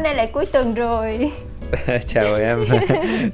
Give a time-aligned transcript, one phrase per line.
[0.00, 1.32] hôm nay lại cuối tuần rồi
[2.06, 2.64] chào em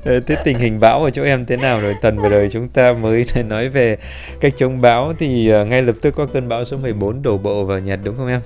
[0.05, 2.69] ờ, thế tình hình bão ở chỗ em thế nào rồi tuần vừa rồi chúng
[2.69, 3.97] ta mới nói về
[4.41, 7.65] cách chống bão thì ờ, ngay lập tức có cơn bão số 14 đổ bộ
[7.65, 8.41] vào Nhật đúng không em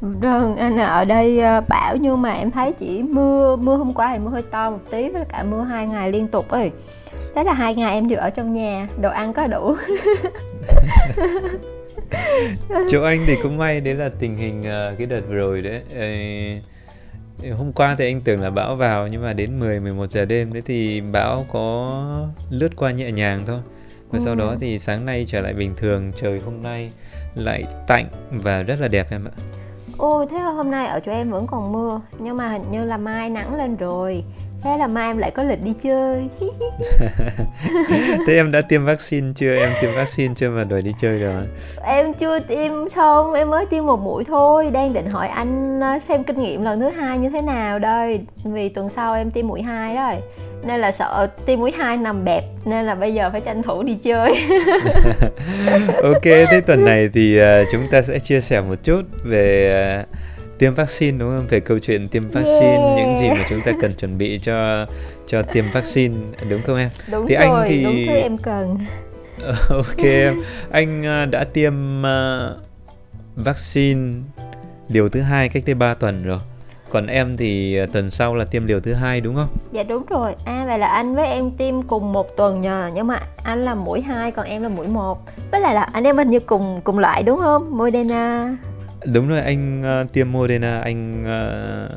[0.00, 4.12] Vâng, anh ở đây ờ, bão nhưng mà em thấy chỉ mưa mưa hôm qua
[4.12, 6.70] thì mưa hơi to một tí với cả mưa hai ngày liên tục ấy.
[7.34, 9.76] Thế là hai ngày em đều ở trong nhà, đồ ăn có đủ.
[12.90, 15.80] chỗ anh thì cũng may đấy là tình hình uh, cái đợt vừa rồi đấy.
[17.56, 20.52] Hôm qua thì anh tưởng là bão vào nhưng mà đến 10 11 giờ đêm
[20.52, 23.60] đấy thì bão có lướt qua nhẹ nhàng thôi.
[24.10, 24.22] Và ừ.
[24.24, 26.90] sau đó thì sáng nay trở lại bình thường, trời hôm nay
[27.34, 29.34] lại tạnh và rất là đẹp em ạ.
[29.98, 32.96] Ôi thế hôm nay ở chỗ em vẫn còn mưa Nhưng mà hình như là
[32.96, 34.24] mai nắng lên rồi
[34.62, 36.28] Thế là mai em lại có lịch đi chơi.
[38.26, 39.56] Thế em đã tiêm vaccine chưa?
[39.56, 41.40] Em tiêm vaccine chưa mà đòi đi chơi rồi
[41.84, 44.70] Em chưa tiêm xong, em mới tiêm một mũi thôi.
[44.70, 48.20] Đang định hỏi anh ờ, xem kinh nghiệm lần thứ hai như thế nào đây.
[48.44, 50.22] Vì tuần sau em tiêm mũi hai rồi
[50.66, 53.82] nên là sợ tiêm mũi hai nằm bẹp nên là bây giờ phải tranh thủ
[53.82, 54.34] đi chơi.
[56.02, 60.08] Ok thế tuần này thì uh, chúng ta sẽ chia sẻ một chút về uh,
[60.58, 62.96] tiêm vaccine đúng không về câu chuyện tiêm vaccine yeah.
[62.96, 64.86] những gì mà chúng ta cần chuẩn bị cho
[65.26, 66.14] cho tiêm vaccine
[66.48, 68.78] đúng không em đúng thì rồi, anh thì đúng thứ em cần
[69.68, 70.34] ok em
[70.70, 72.56] anh uh, đã tiêm uh,
[73.36, 74.12] vaccine
[74.88, 76.38] liều thứ hai cách đây 3 tuần rồi
[76.90, 79.48] còn em thì à, tuần sau là tiêm liều thứ hai đúng không?
[79.72, 80.34] Dạ đúng rồi.
[80.44, 83.74] À vậy là anh với em tiêm cùng một tuần nhờ, nhưng mà anh là
[83.74, 85.18] mũi 2 còn em là mũi 1.
[85.50, 87.78] Với lại là anh em hình như cùng cùng loại đúng không?
[87.78, 88.56] Moderna.
[89.04, 91.90] Đúng rồi, anh uh, tiêm Moderna, anh uh,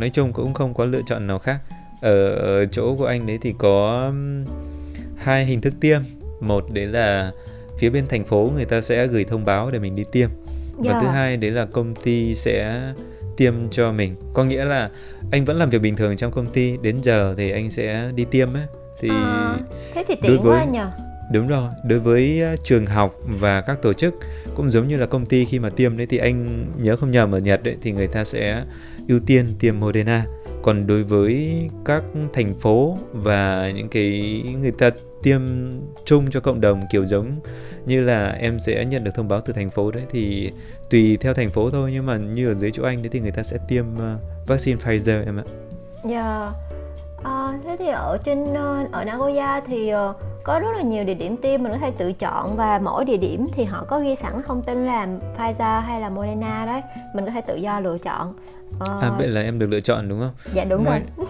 [0.00, 1.58] nói chung cũng không có lựa chọn nào khác.
[2.00, 4.12] Ở, ở chỗ của anh đấy thì có
[5.16, 6.00] hai hình thức tiêm.
[6.40, 7.32] Một đấy là
[7.78, 10.30] phía bên thành phố người ta sẽ gửi thông báo để mình đi tiêm.
[10.76, 11.00] Và dạ.
[11.00, 12.82] thứ hai đấy là công ty sẽ
[13.36, 14.90] tiêm cho mình có nghĩa là
[15.30, 18.24] anh vẫn làm việc bình thường trong công ty đến giờ thì anh sẽ đi
[18.24, 18.66] tiêm ấy
[19.00, 19.56] thì à,
[19.94, 20.90] thế thì tiện với, quá nhờ
[21.32, 24.14] đúng rồi đối với trường học và các tổ chức
[24.56, 27.32] cũng giống như là công ty khi mà tiêm đấy thì anh nhớ không nhầm
[27.32, 28.64] ở Nhật đấy thì người ta sẽ
[29.08, 30.26] ưu tiên tiêm Moderna
[30.62, 34.90] còn đối với các thành phố và những cái người ta
[35.22, 35.40] tiêm
[36.04, 37.30] chung cho cộng đồng kiểu giống
[37.86, 40.50] như là em sẽ nhận được thông báo từ thành phố đấy thì
[40.90, 43.30] tùy theo thành phố thôi nhưng mà như ở dưới chỗ anh đấy thì người
[43.30, 45.44] ta sẽ tiêm uh, vaccine Pfizer em ạ.
[46.04, 46.40] Dạ.
[46.40, 46.54] Yeah.
[47.24, 51.14] À, thế thì ở trên ờ, ở Nagoya thì uh, có rất là nhiều địa
[51.14, 54.16] điểm tiêm mình có thể tự chọn và mỗi địa điểm thì họ có ghi
[54.16, 56.80] sẵn thông tin là Pfizer hay là Moderna đấy.
[57.14, 58.34] Mình có thể tự do lựa chọn.
[58.78, 58.98] Ờ...
[59.02, 60.30] à vậy là em được lựa chọn đúng không?
[60.54, 61.00] Dạ đúng Ngoài...
[61.16, 61.26] rồi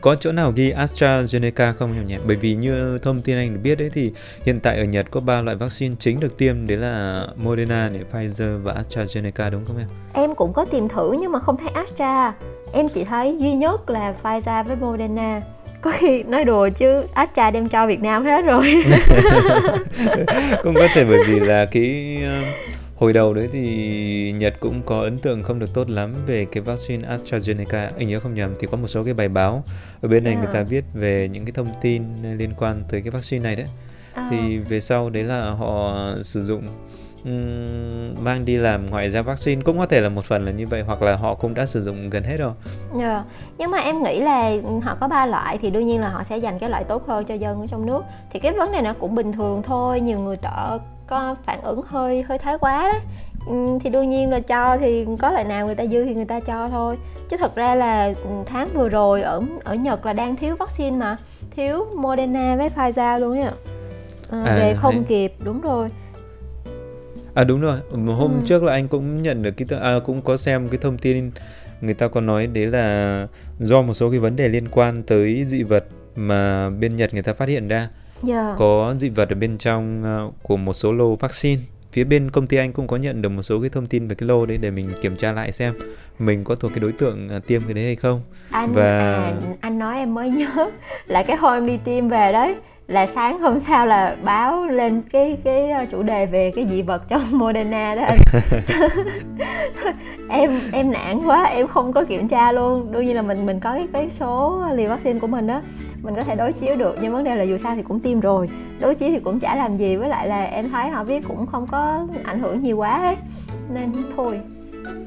[0.00, 2.16] có chỗ nào ghi AstraZeneca không em nhỉ?
[2.26, 5.20] Bởi vì như thông tin anh được biết đấy thì hiện tại ở Nhật có
[5.20, 9.78] ba loại vaccine chính được tiêm đấy là Moderna này Pfizer và AstraZeneca đúng không
[9.78, 9.88] em?
[10.12, 12.34] Em cũng có tìm thử nhưng mà không thấy Astra.
[12.72, 15.42] Em chỉ thấy duy nhất là Pfizer với Moderna
[15.84, 18.84] có khi nói đùa chứ Astra đem cho Việt Nam hết rồi
[20.62, 22.18] cũng có thể bởi vì là cái
[22.96, 26.62] hồi đầu đấy thì Nhật cũng có ấn tượng không được tốt lắm về cái
[26.62, 29.62] vaccine AstraZeneca anh nhớ không nhầm thì có một số cái bài báo
[30.02, 30.44] ở bên này yeah.
[30.44, 32.02] người ta viết về những cái thông tin
[32.38, 33.66] liên quan tới cái vaccine này đấy
[34.14, 34.28] à.
[34.30, 36.62] thì về sau đấy là họ sử dụng
[38.20, 40.82] mang đi làm ngoại giao vaccine cũng có thể là một phần là như vậy
[40.82, 42.52] hoặc là họ cũng đã sử dụng gần hết rồi.
[42.98, 43.02] Yeah.
[43.02, 43.24] Dạ.
[43.58, 44.52] Nhưng mà em nghĩ là
[44.82, 47.24] họ có ba loại thì đương nhiên là họ sẽ dành cái loại tốt hơn
[47.24, 48.04] cho dân ở trong nước.
[48.32, 51.82] Thì cái vấn đề nó cũng bình thường thôi, nhiều người tợ có phản ứng
[51.88, 53.00] hơi hơi thái quá đấy.
[53.84, 56.40] thì đương nhiên là cho thì có loại nào người ta dư thì người ta
[56.40, 56.98] cho thôi.
[57.30, 58.12] Chứ thật ra là
[58.46, 61.16] tháng vừa rồi ở ở Nhật là đang thiếu vaccine mà,
[61.56, 63.52] thiếu Moderna với Pfizer luôn á.
[64.30, 65.04] À, à, về không hay.
[65.08, 65.88] kịp đúng rồi
[67.34, 68.46] à đúng rồi hôm ừ.
[68.46, 71.30] trước là anh cũng nhận được cái à, cũng có xem cái thông tin
[71.80, 73.26] người ta có nói đấy là
[73.60, 75.84] do một số cái vấn đề liên quan tới dị vật
[76.16, 77.90] mà bên Nhật người ta phát hiện ra yeah.
[78.22, 78.54] Dạ.
[78.58, 81.62] có dị vật ở bên trong uh, của một số lô vaccine
[81.92, 84.14] phía bên công ty anh cũng có nhận được một số cái thông tin về
[84.14, 85.74] cái lô đấy để mình kiểm tra lại xem
[86.18, 89.32] mình có thuộc cái đối tượng uh, tiêm cái đấy hay không anh và à,
[89.60, 90.70] anh nói em mới nhớ
[91.06, 95.02] là cái hôm em đi tiêm về đấy là sáng hôm sau là báo lên
[95.12, 98.02] cái cái ờ, chủ đề về cái dị vật trong Moderna đó.
[98.02, 98.18] Anh
[100.28, 102.92] em em nản quá em không có kiểm tra luôn.
[102.92, 105.62] Đương nhiên là mình mình có cái cái số liều vaccine của mình đó
[106.02, 106.96] mình có thể đối chiếu được.
[107.02, 108.48] Nhưng vấn đề là dù sao thì cũng tiêm rồi.
[108.80, 109.96] Đối chiếu thì cũng chả làm gì.
[109.96, 113.16] Với lại là em thấy họ viết cũng không có ảnh hưởng nhiều quá ấy.
[113.74, 114.40] Nên thôi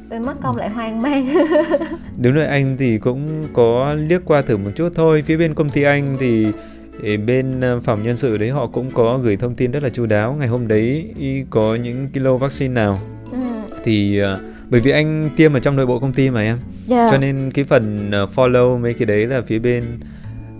[0.09, 1.27] về mất công lại hoang mang.
[2.17, 5.23] Đúng rồi anh thì cũng có liếc qua thử một chút thôi.
[5.25, 6.47] Phía bên công ty anh thì
[7.01, 9.89] thì bên ờ, phòng nhân sự đấy họ cũng có gửi thông tin rất là
[9.89, 11.13] chu đáo ngày hôm đấy
[11.49, 12.99] có những kilo vaccine nào
[13.31, 13.37] ừ.
[13.83, 14.39] thì uh,
[14.69, 16.57] bởi vì anh tiêm ở trong nội bộ công ty mà em
[16.89, 17.11] yeah.
[17.11, 19.83] cho nên cái phần uh, follow mấy cái đấy là phía bên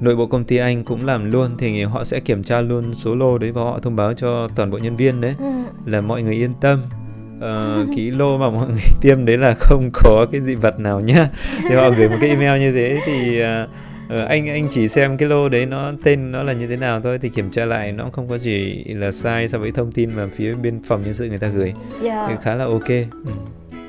[0.01, 3.15] nội bộ công ty anh cũng làm luôn thì họ sẽ kiểm tra luôn số
[3.15, 5.45] lô đấy và họ thông báo cho toàn bộ nhân viên đấy ừ.
[5.85, 6.81] là mọi người yên tâm
[7.37, 10.99] uh, cái lô mà mọi người tiêm đấy là không có cái dị vật nào
[10.99, 11.29] nhá
[11.69, 13.69] thì họ gửi một cái email như thế thì uh,
[14.15, 17.01] uh, anh anh chỉ xem cái lô đấy nó tên nó là như thế nào
[17.01, 20.09] thôi thì kiểm tra lại nó không có gì là sai so với thông tin
[20.15, 21.73] mà phía bên phòng nhân sự người ta gửi
[22.03, 22.25] yeah.
[22.29, 23.05] thì khá là ok ừ.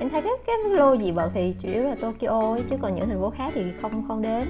[0.01, 2.95] em thấy cái cái lô dị vật thì chủ yếu là Tokyo ấy, chứ còn
[2.95, 4.43] những thành phố khác thì không không đến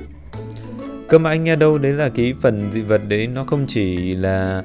[1.09, 4.15] cơ mà anh nghe đâu đấy là cái phần dị vật đấy nó không chỉ
[4.15, 4.63] là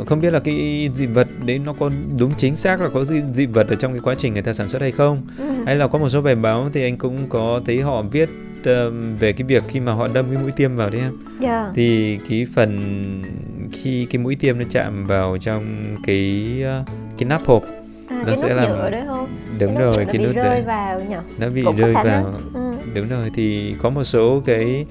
[0.00, 3.04] uh, không biết là cái dị vật đấy nó có đúng chính xác là có
[3.04, 5.44] dị, dị vật ở trong cái quá trình người ta sản xuất hay không ừ.
[5.66, 8.28] hay là có một số bài báo thì anh cũng có thấy họ viết
[9.18, 11.12] về cái việc khi mà họ đâm cái mũi tiêm vào đấy em
[11.42, 11.66] yeah.
[11.74, 12.78] thì cái phần
[13.72, 16.46] khi cái mũi tiêm nó chạm vào trong cái
[16.82, 16.86] uh,
[17.18, 17.62] cái nắp hộp
[18.08, 19.28] à, nó cái sẽ làm nhựa đấy không
[19.58, 22.32] đúng cái rồi cái nó nút rơi đấy vào nhỉ nó bị Cũng rơi vào
[22.54, 22.60] ừ.
[22.94, 24.86] đúng rồi thì có một số cái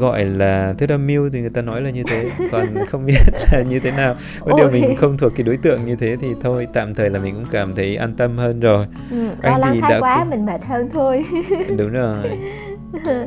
[0.00, 3.18] gọi là thuyết âm mưu thì người ta nói là như thế còn không biết
[3.52, 6.28] là như thế nào có điều mình không thuộc cái đối tượng như thế thì
[6.42, 9.16] thôi tạm thời là mình cũng cảm thấy an tâm hơn rồi Ừ.
[9.42, 11.24] Anh thì đã quá cũng- mình mệt hơn thôi
[11.78, 12.28] đúng rồi Ờ.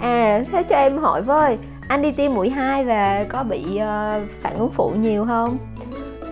[0.00, 1.58] à thế cho em hỏi với
[1.88, 5.58] anh đi tiêm mũi 2 và có bị ờ, phản ứng phụ nhiều không?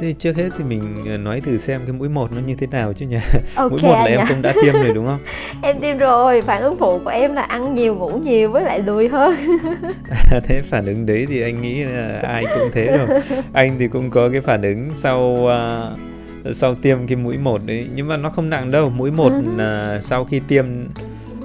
[0.00, 2.66] Thì trước hết thì mình ờ, nói thử xem cái mũi một nó như thế
[2.66, 3.16] nào chứ nhỉ?
[3.54, 5.18] Ok mũi một là em cũng đã tiêm rồi đúng không?
[5.62, 8.82] Em tiêm rồi phản ứng phụ của em là ăn nhiều ngủ nhiều với lại
[8.82, 9.34] lười hơn.
[10.44, 13.20] Thế phản ứng đấy thì anh nghĩ là ai cũng thế rồi.
[13.52, 15.90] Anh thì cũng có cái phản ứng sau à,
[16.52, 18.90] sau tiêm cái mũi một đấy nhưng mà nó không nặng đâu.
[18.90, 20.64] Mũi một là sau khi tiêm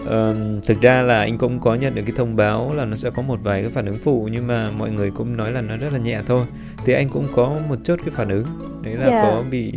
[0.05, 3.09] ờm, thực ra là anh cũng có nhận được cái thông báo là nó sẽ
[3.09, 5.77] có một vài cái phản ứng phụ nhưng mà mọi người cũng nói là nó
[5.77, 6.45] rất là nhẹ thôi.
[6.85, 8.45] Thì anh cũng có một chút cái phản ứng
[8.81, 9.23] đấy là Dạ.
[9.23, 9.73] có bị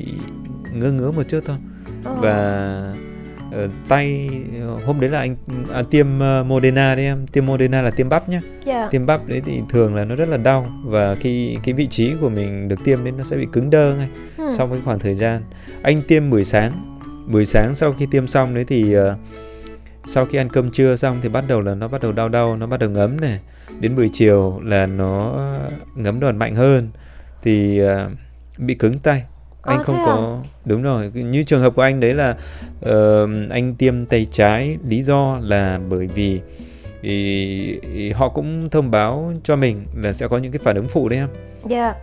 [0.75, 1.56] ngứa ngứa một chút thôi.
[2.05, 2.14] Ờ.
[2.20, 2.37] và
[3.52, 4.31] ờ, tay
[4.87, 5.37] hôm đấy là anh
[5.73, 7.26] à, tiêm ờ, Moderna đấy em.
[7.26, 8.40] Tiêm Moderna là tiêm bắp nhá.
[8.67, 8.88] Dạ.
[8.90, 12.14] Tiêm bắp đấy thì thường là nó rất là đau và khi cái vị trí
[12.20, 14.08] của mình được tiêm đấy nó sẽ bị cứng đơ ngay
[14.38, 14.50] ừ.
[14.56, 15.43] sau cái khoảng thời gian.
[15.82, 16.73] Anh tiêm buổi sáng.
[17.32, 19.17] Buổi sáng sau khi tiêm xong đấy thì ờ,
[20.06, 22.56] sau khi ăn cơm trưa xong thì bắt đầu là nó bắt đầu đau đau
[22.56, 23.41] nó bắt đầu ngấm này
[23.81, 25.35] đến buổi chiều là nó
[25.94, 26.88] ngấm đòn mạnh hơn
[27.43, 28.08] thì ờ,
[28.58, 29.23] bị cứng tay
[29.62, 30.06] anh Ờ, không thế à?
[30.06, 32.37] có đúng rồi như trường hợp của anh đấy là
[32.81, 36.41] ờ, anh tiêm tay trái lý do là bởi vì
[37.02, 40.88] thì, thì họ cũng thông báo cho mình là sẽ có những cái phản ứng
[40.88, 41.29] phụ đấy em
[41.69, 41.94] Dạ.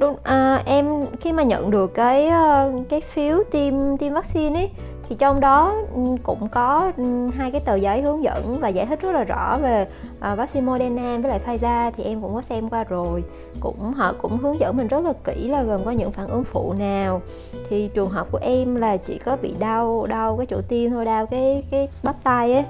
[0.00, 0.86] Đúng à, em
[1.20, 4.68] khi mà nhận được cái ờ, cái phiếu tiêm tiêm vaccine ấy
[5.10, 8.86] thì trong đó ừ, cũng có ừ, hai cái tờ giấy hướng dẫn và giải
[8.86, 9.86] thích rất là rõ về
[10.20, 13.24] ờ, vaccine Moderna với lại Pfizer thì em cũng có xem qua rồi.
[13.60, 16.44] Cũng họ cũng hướng dẫn mình rất là kỹ là gồm có những phản ứng
[16.44, 17.22] phụ nào.
[17.70, 21.04] Thì trường hợp của em là chỉ có bị đau đau cái chỗ tiêm thôi,
[21.04, 22.64] đau cái cái bắp tay ấy.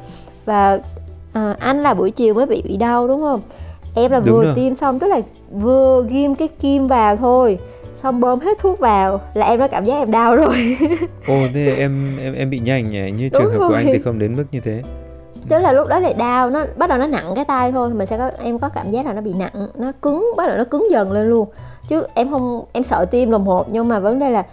[0.44, 0.78] Và
[1.32, 3.40] ờ, anh là buổi chiều mới bị bị đau đúng không?
[3.94, 4.52] Em là Đúng vừa rồi.
[4.54, 5.20] tiêm xong tức là
[5.52, 7.58] vừa ghim cái kim vào thôi
[8.02, 10.76] xong bơm hết thuốc vào là em đã cảm giác em đau rồi.
[11.26, 13.11] Ồ thế em em em bị nhanh nhỉ?
[13.11, 13.94] Như Đúng trường hợp của anh rồi.
[13.94, 14.82] thì không đến mức như thế.
[15.49, 18.06] Tức là lúc đó lại đau nó bắt đầu nó nặng cái tay thôi mình
[18.06, 20.64] sẽ có em có cảm giác là nó bị nặng nó cứng bắt đầu nó
[20.64, 21.49] cứng dần lên luôn.
[21.88, 24.44] Chứ em không em sợ tiêm là một nhưng mà vấn đề là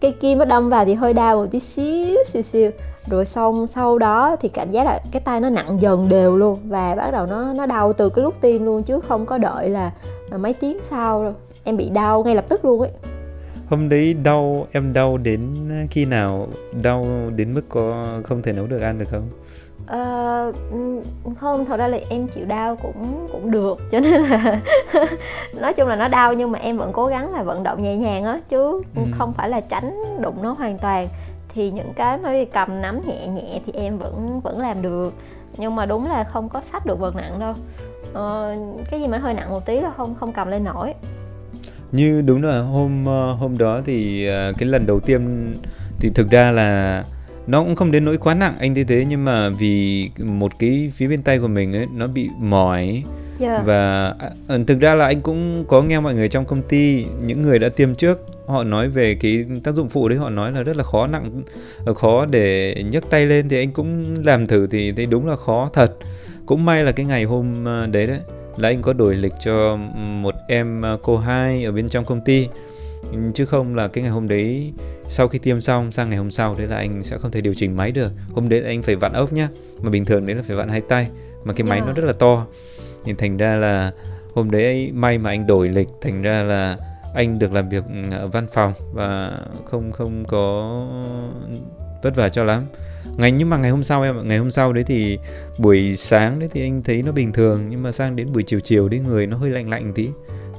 [0.00, 2.70] cái kim nó đâm vào thì hơi đau một tí xíu xíu xíu.
[3.06, 6.58] Rồi xong sau đó thì cảm giác là cái tay nó nặng dần đều luôn
[6.68, 9.70] và bắt đầu nó nó đau từ cái lúc tiêm luôn chứ không có đợi
[9.70, 9.92] là,
[10.30, 11.34] là mấy tiếng sau đâu.
[11.64, 12.90] Em bị đau ngay lập tức luôn ấy.
[13.68, 15.52] Hôm đấy đau em đau đến
[15.90, 16.48] khi nào?
[16.82, 19.28] Đau đến mức có không thể nấu được ăn được không?
[19.90, 21.00] Ừm,
[21.36, 24.60] không thật ra là em chịu đau cũng cũng được cho nên là
[25.60, 27.96] nói chung là nó đau nhưng mà em vẫn cố gắng là vận động nhẹ
[27.96, 29.02] nhàng á chứ Ừ.
[29.18, 31.08] không phải là tránh đụng nó hoàn toàn.
[31.48, 35.14] Thì những cái mà cầm nắm nhẹ nhẹ thì em vẫn vẫn làm được
[35.58, 37.52] nhưng mà đúng là không có xách được vật nặng đâu.
[38.14, 38.54] Ờ,
[38.90, 40.94] cái gì mà hơi nặng một tí là không không cầm lên nổi.
[41.92, 45.52] Như đúng là hôm ờ, hôm đó thì ờ, cái lần đầu tiên
[46.00, 47.02] thì thực ra là
[47.50, 50.92] nó cũng không đến nỗi quá nặng anh thấy thế nhưng mà vì một cái
[50.94, 53.02] phía bên tay của mình ấy nó bị mỏi.
[53.40, 53.62] Dạ.
[53.64, 54.14] và
[54.48, 57.58] à, thực ra là anh cũng có nghe mọi người trong công ty những người
[57.58, 60.76] đã tiêm trước họ nói về cái tác dụng phụ đấy họ nói là rất
[60.76, 61.42] là khó nặng
[61.84, 65.36] ờ, khó để nhấc tay lên thì anh cũng làm thử thì thấy đúng là
[65.36, 65.96] khó thật.
[66.46, 68.18] Cũng may là cái ngày hôm ờ, đấy đấy
[68.56, 72.20] là anh có đổi lịch cho một em ờ, cô hai ở bên trong công
[72.20, 72.48] ty
[73.34, 76.54] chứ không là cái ngày hôm đấy sau khi tiêm xong sang ngày hôm sau
[76.58, 78.12] đấy là anh sẽ không thể điều chỉnh máy được.
[78.32, 79.48] Hôm đấy anh phải vặn ốc nhá.
[79.82, 81.06] Mà bình thường đấy là phải vặn hai tay.
[81.44, 81.88] Mà cái máy Yeah.
[81.88, 82.46] nó rất là to.
[83.04, 83.92] Thì thành ra là
[84.34, 86.76] hôm đấy may mà anh đổi lịch thành ra là
[87.14, 89.38] anh được làm việc ở văn phòng và
[89.70, 90.86] không không có
[92.02, 92.62] vất vả cho lắm.
[93.16, 95.18] Ngày nhưng mà ngày hôm sau em ngày hôm sau đấy thì
[95.58, 98.60] buổi sáng đấy thì anh thấy nó bình thường nhưng mà sang đến buổi chiều
[98.60, 100.08] chiều đấy người nó hơi lạnh lạnh tí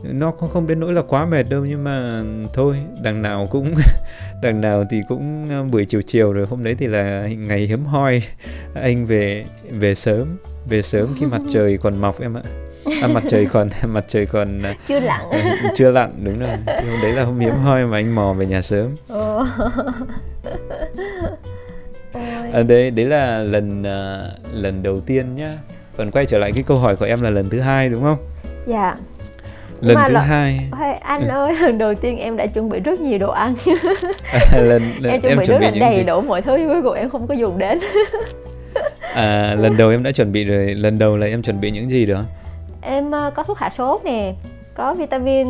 [0.04, 3.74] nó không không đến nỗi là quá mệt đâu nhưng mà thôi đằng nào cũng
[4.42, 7.86] đằng nào thì cũng ờ, buổi chiều chiều rồi hôm đấy thì là ngày hiếm
[7.86, 8.24] hoi.
[8.74, 10.38] Anh về về sớm
[10.70, 12.42] về sớm khi mặt trời còn mọc em ạ.
[13.02, 15.22] À, mặt trời còn mặt trời còn ờ, chưa lặn.
[15.76, 16.50] chưa lặn đúng rồi.
[16.66, 18.92] Hôm đấy là hôm hiếm hoi mà anh mò về nhà sớm.
[22.54, 25.58] À, đấy đấy là lần uh, lần đầu tiên nhá.
[25.98, 28.18] Còn quay trở lại cái câu hỏi của em là lần thứ hai đúng không?
[28.66, 28.96] Dạ
[29.82, 30.24] lần thứ lần...
[30.24, 30.70] hai.
[31.02, 31.30] Anh ừ.
[31.30, 33.56] ơi lần đầu tiên em đã chuẩn bị rất nhiều đồ ăn.
[34.34, 36.04] À, lần, lần em chuẩn em bị chuẩn rất bị là đầy gì?
[36.04, 37.80] đủ mọi thứ cuối cùng em không có dùng đến.
[39.14, 41.90] À lần đầu em đã chuẩn bị rồi lần đầu là em chuẩn bị những
[41.90, 42.22] gì đó?
[42.82, 44.34] Em uh, có thuốc hạ sốt nè
[44.76, 45.48] có vitamin.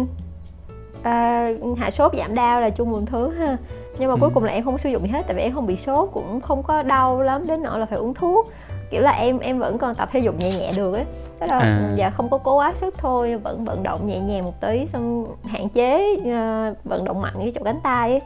[1.00, 3.58] Uh, hạ sốt giảm đau là chung một thứ ha.
[4.00, 4.18] Nhưng mà ừ.
[4.22, 5.78] cuối cùng là em không có sử dụng gì hết tại vì em không bị
[5.86, 8.52] sốt cũng không có đau lắm đến nỗi là phải uống thuốc.
[8.92, 11.06] Kiểu là em em vẫn còn tập thể dục nhẹ nhẹ được ấy
[11.42, 11.94] đó là à.
[11.96, 15.36] dạ không có cố quá sức thôi vẫn vận động nhẹ nhàng một tí xong
[15.50, 18.22] hạn chế uh, vận động mạnh cái chỗ cánh tay ấy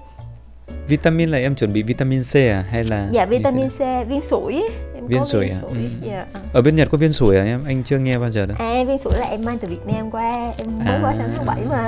[0.87, 4.63] Vitamin là em chuẩn bị vitamin C à hay là Dạ vitamin C, viên sủi.
[4.95, 5.59] Em viên sủi à?
[5.61, 5.75] Ừ.
[6.01, 6.25] Dạ.
[6.53, 7.65] Ở bên Nhật có viên sủi à em?
[7.65, 8.57] Anh chưa nghe bao giờ đâu.
[8.59, 10.99] À viên sủi là em mang từ Việt Nam qua, em mới à.
[11.03, 11.87] qua tháng tháng 7 mà.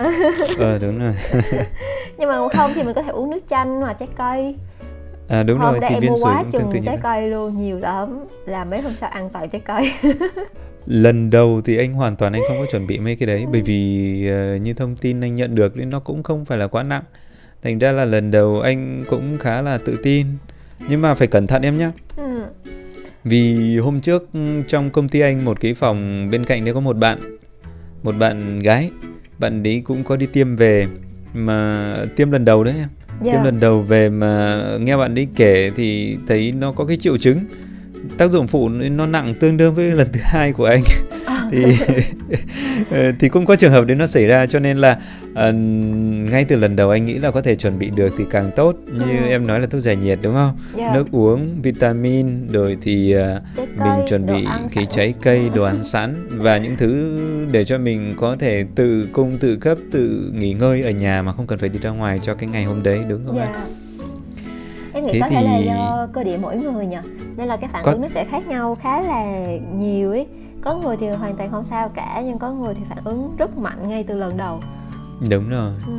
[0.60, 1.14] ờ đúng rồi.
[2.18, 4.56] Nhưng mà không thì mình có thể uống nước chanh hoặc trái cây.
[5.30, 8.26] À đúng hôm rồi thì em mua quá chừng trái cây luôn, nhiều lắm.
[8.46, 9.92] Làm mấy hôm sau ăn toàn trái cây.
[10.88, 13.62] lần đầu thì anh hoàn toàn anh không có chuẩn bị mấy cái đấy bởi
[13.62, 16.84] vì uh, như thông tin anh nhận được nên nó cũng không phải là quá
[16.84, 17.04] nặng.
[17.64, 20.28] Thành ra là lần đầu anh cũng khá là tự tin.
[20.90, 22.42] Nhưng mà phải cẩn thận em nhé ừ.
[23.24, 24.30] vì hôm trước
[24.68, 27.38] trong công ty anh một cái phòng bên cạnh đấy có một bạn
[28.04, 28.90] một bạn gái.
[29.40, 30.88] Bạn đấy cũng có đi tiêm về
[31.34, 32.90] mà tiêm lần đầu đấy em.
[33.24, 33.36] Yeah.
[33.36, 37.18] tiêm lần đầu về mà nghe bạn ấy kể thì thấy nó có cái triệu
[37.18, 37.40] chứng
[38.18, 40.82] tác dụng phụ nó nặng tương đương với lần thứ hai của anh
[41.52, 41.64] thì
[42.92, 45.00] ờ, thì cũng có trường hợp đến nó xảy ra cho nên là
[45.32, 45.56] uh,
[46.32, 48.76] ngay từ lần đầu anh nghĩ là có thể chuẩn bị được thì càng tốt
[48.86, 49.28] như ừ.
[49.28, 50.90] em nói là thuốc giải nhiệt đúng không yeah.
[50.90, 50.96] Dạ.
[50.96, 54.96] nước uống vitamin rồi thì uh, mình chuẩn bị cái sẵn.
[54.96, 57.20] trái cây đồ ăn sẵn và những thứ
[57.52, 61.34] để cho mình có thể tự cung tự cấp tự nghỉ ngơi ở nhà mà
[61.34, 63.50] không cần phải đi ra ngoài cho cái ngày hôm đấy đúng không yeah.
[63.54, 63.87] Dạ.
[64.98, 65.36] Em nghĩ Thế có thì...
[65.36, 66.98] thể là do cơ địa mỗi người nhỉ
[67.38, 67.92] nên là cái phản có...
[67.92, 70.28] ứng nó sẽ khác nhau khá là nhiều ấy.
[70.62, 73.58] Có người thì hoàn toàn không sao cả nhưng có người thì phản ứng rất
[73.58, 74.60] mạnh ngay từ lần đầu.
[75.30, 75.72] Đúng rồi.
[75.88, 75.94] Ừ.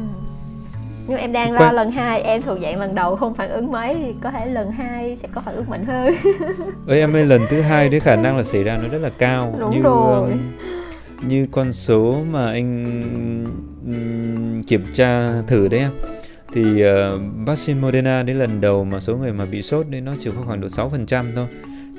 [1.06, 1.74] nhưng em đang lo Quan...
[1.74, 4.70] lần hai em thuộc dạng lần đầu không phản ứng mấy thì có thể lần
[4.70, 6.14] hai sẽ có phản ứng mạnh hơn.
[6.86, 9.10] Ơi em ơi lần thứ hai đấy khả năng là xảy ra nó rất là
[9.18, 9.54] cao.
[9.60, 10.30] Đúng như rồi.
[10.30, 10.38] Um,
[11.28, 12.84] như con số mà anh
[13.86, 15.90] um, kiểm tra thử đấy em
[16.52, 20.00] thì ờ, uh, vaccine Moderna đến lần đầu mà số người mà bị sốt đấy
[20.00, 21.46] nó chỉ có khoảng độ 6% thôi.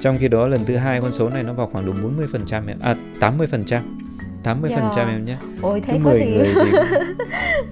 [0.02, 2.46] Trong khi đó lần thứ hai con số này nó vào khoảng độ 40 phần
[2.46, 4.09] trăm à 80 phần trăm.
[4.44, 5.38] 80 phần trăm em nhé.
[5.62, 6.26] Ôi thế có thì...
[6.26, 6.72] Người thì...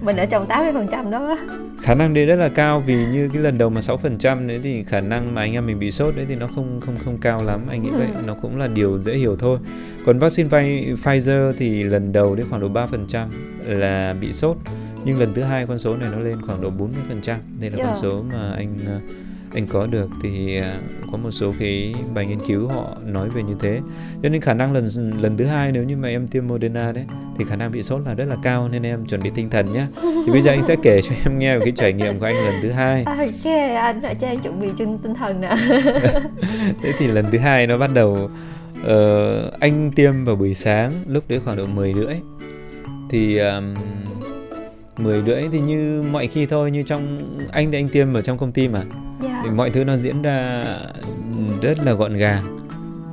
[0.00, 1.38] mình ở trong 80 phần trăm đó.
[1.82, 4.46] Khả năng đấy rất là cao vì như cái lần đầu mà 6 phần trăm
[4.46, 6.94] đấy thì khả năng mà anh em mình bị sốt đấy thì nó không không
[7.04, 7.60] không cao lắm.
[7.70, 9.58] Anh nghĩ vậy nó cũng là điều dễ hiểu thôi.
[10.06, 13.28] Còn vaccine Pfizer thì lần đầu đến khoảng độ 3 phần trăm
[13.64, 14.56] là bị sốt
[15.04, 17.38] nhưng lần thứ hai con số này nó lên khoảng độ 40 phần trăm.
[17.60, 17.88] Đây là yeah.
[17.88, 18.78] con số mà anh
[19.54, 20.78] anh có được thì à,
[21.12, 23.80] có một số cái bài nghiên cứu họ nói về như thế.
[24.22, 24.84] Cho nên khả năng lần
[25.20, 27.04] lần thứ hai nếu như mà em tiêm Moderna đấy
[27.38, 29.72] thì khả năng bị sốt là rất là cao nên em chuẩn bị tinh thần
[29.72, 32.26] nhé thì bây giờ anh sẽ kể cho em nghe về cái trải nghiệm của
[32.26, 33.04] anh lần thứ hai.
[33.18, 35.56] Ok anh hãy cho em chuẩn bị tinh tinh thần nè.
[36.82, 38.30] Thế thì lần thứ hai nó bắt đầu
[38.80, 42.14] uh, anh tiêm vào buổi sáng lúc đấy khoảng độ 10 rưỡi.
[43.10, 43.74] Thì um,
[44.98, 47.18] 10 rưỡi thì như mọi khi thôi như trong
[47.52, 48.92] anh thì anh tiêm ở trong công ty mà yeah.
[49.22, 49.40] Dạ.
[49.44, 50.64] thì mọi thứ nó diễn ra
[51.62, 52.42] rất là gọn gàng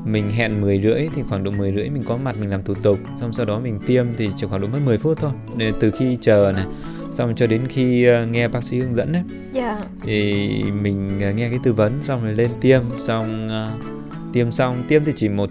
[0.06, 2.74] mình hẹn 10 rưỡi thì khoảng độ 10 rưỡi mình có mặt mình làm thủ
[2.84, 5.74] tục xong sau đó mình tiêm thì chỉ khoảng độ mất 10 phút thôi để
[5.80, 6.66] từ khi chờ này
[7.14, 9.24] xong cho đến khi uh, nghe bác sĩ hướng dẫn ấy
[9.54, 9.78] yeah.
[9.78, 9.88] Dạ.
[10.04, 10.48] thì
[10.82, 15.06] mình uh, nghe cái tư vấn xong rồi lên tiêm xong uh, tiêm xong tiêm
[15.06, 15.50] thì chỉ một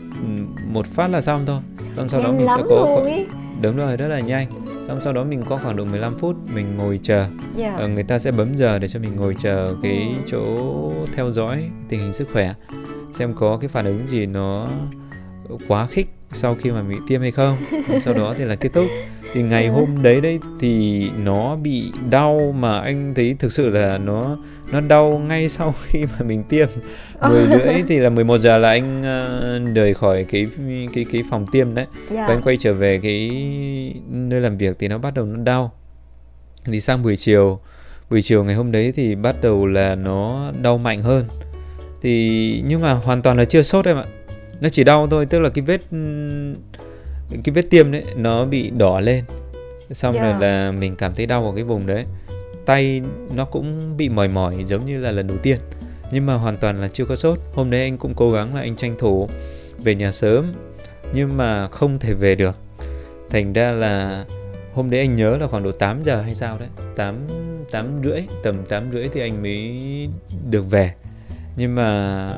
[0.67, 1.61] một phát là xong thôi
[1.97, 3.07] xong sau nhanh đó mình sẽ có
[3.63, 4.47] đúng rồi rất là nhanh
[4.89, 7.31] xong sau đó mình có khoảng độ 15 phút mình ngồi chờ yeah.
[7.57, 7.75] Dạ.
[7.77, 11.71] ờ, người ta sẽ bấm giờ để cho mình ngồi chờ cái chỗ theo dõi
[11.89, 12.53] tình hình sức khỏe
[13.15, 14.69] xem có cái phản ứng gì nó
[15.69, 17.57] quá khích sau khi mà bị tiêm hay không
[18.03, 18.87] sau đó thì là kết thúc
[19.35, 23.99] thì ngày hôm đấy đấy thì nó bị đau mà anh thấy thực sự là
[23.99, 24.37] nó
[24.73, 26.69] nó đau ngay sau khi mà mình tiêm.
[27.21, 30.47] Mười rưỡi thì là 11 giờ là anh uh, rời khỏi cái
[30.95, 31.87] cái cái phòng tiêm đấy.
[31.95, 32.11] Yeah.
[32.11, 32.27] Dạ.
[32.29, 33.31] và anh quay trở về cái
[34.11, 35.73] nơi làm việc thì nó bắt đầu nó đau.
[36.65, 37.59] Thì sang buổi chiều
[38.11, 41.25] buổi chiều ngày hôm đấy thì bắt đầu là nó đau mạnh hơn.
[42.03, 44.05] Thì nhưng mà hoàn toàn là chưa sốt em ạ.
[44.61, 45.81] Nó chỉ đau thôi tức là cái vết
[47.45, 49.25] cái vết tiêm đấy nó bị đỏ lên.
[49.91, 50.25] Xong yeah.
[50.25, 50.47] rồi dạ.
[50.47, 52.05] là mình cảm thấy đau ở cái vùng đấy.
[52.67, 53.03] Tay
[53.37, 55.59] nó cũng bị mỏi mỏi giống như là lần đầu tiên.
[56.13, 57.39] Nhưng mà hoàn toàn là chưa có sốt.
[57.55, 59.29] Hôm đấy anh cũng cố gắng là anh tranh thủ
[59.85, 60.53] về nhà sớm
[61.15, 62.57] nhưng mà không thể về được.
[63.31, 64.25] Thành ra là
[64.75, 67.27] hôm đấy anh nhớ là khoảng độ 8 giờ hay sao đấy 8
[67.71, 69.79] 8 rưỡi tầm 8 rưỡi thì anh mới
[70.51, 70.93] được về.
[71.57, 72.29] Nhưng mà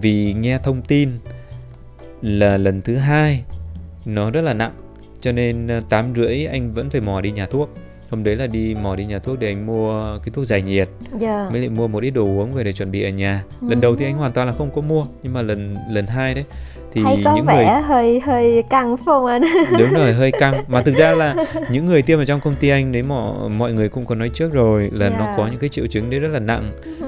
[0.00, 1.10] vì nghe thông tin
[2.22, 3.44] là lần thứ hai
[4.06, 4.72] nó rất là nặng
[5.20, 7.70] cho nên 8 ờ, rưỡi anh vẫn phải mò đi nhà thuốc
[8.10, 10.88] hôm đấy là đi mò đi nhà thuốc để anh mua cái thuốc giải nhiệt
[11.10, 11.20] yeah.
[11.20, 11.48] Dạ.
[11.52, 13.68] mới lại mua một ít đồ uống về để chuẩn bị ở nhà ừ.
[13.70, 16.34] lần đầu thì anh hoàn toàn là không có mua nhưng mà lần lần hai
[16.34, 16.44] đấy
[16.96, 19.42] thì Thấy có những vẻ người hơi hơi căng phải không anh?
[19.78, 20.54] Đúng rồi, hơi căng.
[20.68, 21.34] Mà thực ra là
[21.70, 24.30] những người tiêm ở trong công ty anh đấy mọi mọi người cũng có nói
[24.34, 25.18] trước rồi là yeah.
[25.18, 26.62] nó có những cái triệu chứng đấy rất là nặng.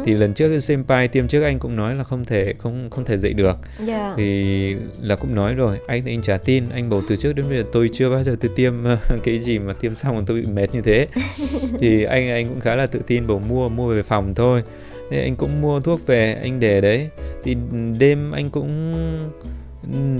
[0.09, 3.19] Thì lần trước senpai tiêm trước anh cũng nói là không thể không không thể
[3.19, 3.57] dậy được.
[3.87, 4.15] Yeah.
[4.17, 7.47] Thì là cũng nói rồi, anh thì anh trả tin, anh bảo từ trước đến
[7.49, 8.75] bây giờ tôi chưa bao giờ tôi tiêm
[9.25, 11.07] cái gì mà tiêm xong mà tôi bị mệt như thế.
[11.81, 14.63] thì anh anh cũng khá là tự tin bảo mua mua về phòng thôi.
[15.11, 17.09] Thế anh cũng mua thuốc về anh để đấy.
[17.43, 17.57] Thì
[17.99, 18.95] đêm anh cũng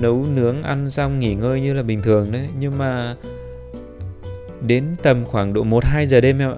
[0.01, 3.15] nấu nướng ăn xong nghỉ ngơi như là bình thường đấy nhưng mà
[4.67, 6.57] đến tầm khoảng độ 1 2 giờ đêm em ạ.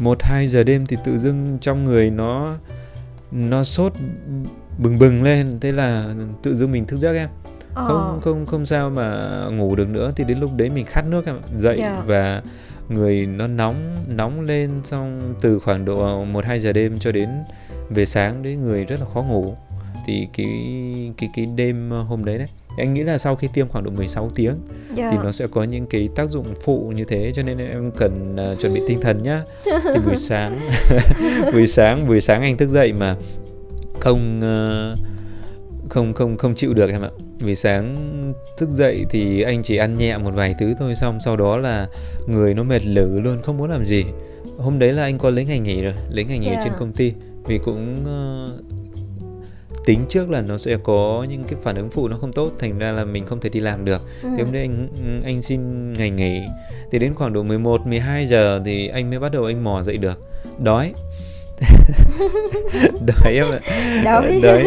[0.00, 2.56] 1 2 giờ đêm thì tự dưng trong người nó
[3.32, 3.92] nó sốt
[4.78, 7.28] bừng bừng lên thế là tự dưng mình thức giấc em.
[7.74, 7.88] Ờ.
[7.88, 11.26] Không không không sao mà ngủ được nữa thì đến lúc đấy mình khát nước
[11.26, 11.96] em dậy yeah.
[11.96, 12.02] Dạ.
[12.06, 12.42] và
[12.88, 17.28] người nó nóng nóng lên xong từ khoảng độ 1 2 giờ đêm cho đến
[17.90, 19.54] về sáng đấy người rất là khó ngủ
[20.06, 20.46] thì cái
[21.16, 24.30] cái cái đêm hôm đấy đấy anh nghĩ là sau khi tiêm khoảng độ 16
[24.34, 24.54] tiếng
[24.96, 25.12] yeah.
[25.12, 25.22] thì dạ.
[25.24, 28.60] nó sẽ có những cái tác dụng phụ như thế cho nên em cần uh,
[28.60, 30.68] chuẩn bị tinh thần nhá thì buổi sáng
[31.52, 33.16] buổi sáng buổi sáng anh thức dậy mà
[34.00, 34.98] không uh,
[35.90, 37.10] không không không chịu được em ạ
[37.42, 37.94] buổi sáng
[38.58, 41.88] thức dậy thì anh chỉ ăn nhẹ một vài thứ thôi xong sau đó là
[42.26, 44.04] người nó mệt lử luôn không muốn làm gì
[44.58, 46.60] hôm đấy là anh có lấy ngày nghỉ rồi lấy ngày nghỉ yeah.
[46.64, 46.78] trên dạ.
[46.78, 47.12] công ty
[47.46, 48.69] vì cũng uh,
[49.84, 52.78] tính trước là nó sẽ có những cái phản ứng phụ nó không tốt thành
[52.78, 54.02] ra là mình không thể đi làm được.
[54.22, 54.28] Ừ.
[54.36, 54.88] thì hôm nay anh
[55.24, 56.42] anh xin ngày nghỉ.
[56.92, 59.96] Thì đến khoảng độ 11 12 giờ thì anh mới bắt đầu anh mò dậy
[59.96, 60.18] được.
[60.58, 60.92] Đói.
[63.06, 63.60] Đói em ạ.
[64.04, 64.40] Đói.
[64.42, 64.64] đói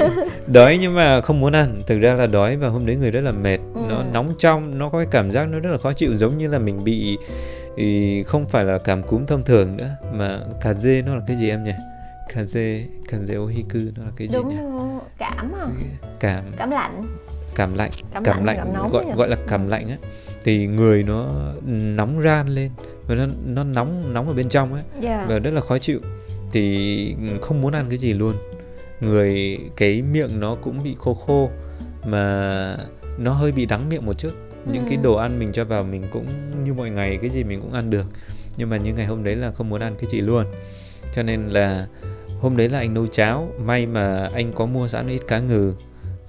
[0.47, 1.77] đói nhưng mà không muốn ăn.
[1.87, 3.57] Thực ra là đói và hôm đấy người rất là mệt.
[3.73, 3.81] Ừ.
[3.89, 6.47] nó nóng trong nó có cái cảm giác nó rất là khó chịu giống như
[6.47, 7.17] là mình bị
[8.25, 11.49] không phải là cảm cúm thông thường nữa mà cà dê nó là cái gì
[11.49, 11.71] em nhỉ
[12.33, 14.55] kaze kaze ohiku nó là cái gì đúng nhỉ?
[15.17, 15.67] cảm à?
[16.19, 16.43] Cảm.
[16.57, 17.03] Cảm lạnh.
[17.55, 17.91] Cảm lạnh.
[18.13, 19.97] Cảm, cảm lạnh, lạnh gọi gọi là cảm lạnh á.
[20.43, 21.27] Thì người nó
[21.65, 22.71] nóng ran lên
[23.07, 25.03] và nó nó nóng nóng ở bên trong ấy yeah.
[25.03, 25.25] Dạ.
[25.29, 25.99] và rất là khó chịu.
[26.51, 28.33] Thì không muốn ăn cái gì luôn.
[28.99, 31.49] Người cái miệng nó cũng bị khô khô
[32.05, 32.75] mà
[33.17, 34.31] nó hơi bị đắng miệng một chút.
[34.65, 34.89] Những ừ.
[34.89, 36.25] cái đồ ăn mình cho vào mình cũng
[36.63, 38.05] như mọi ngày cái gì mình cũng ăn được.
[38.57, 40.45] Nhưng mà như ngày hôm đấy là không muốn ăn cái gì luôn.
[41.15, 41.87] Cho nên là
[42.43, 43.47] hôm đấy là anh nấu cháo.
[43.65, 45.73] May mà anh có mua sẵn ít cá ngừ.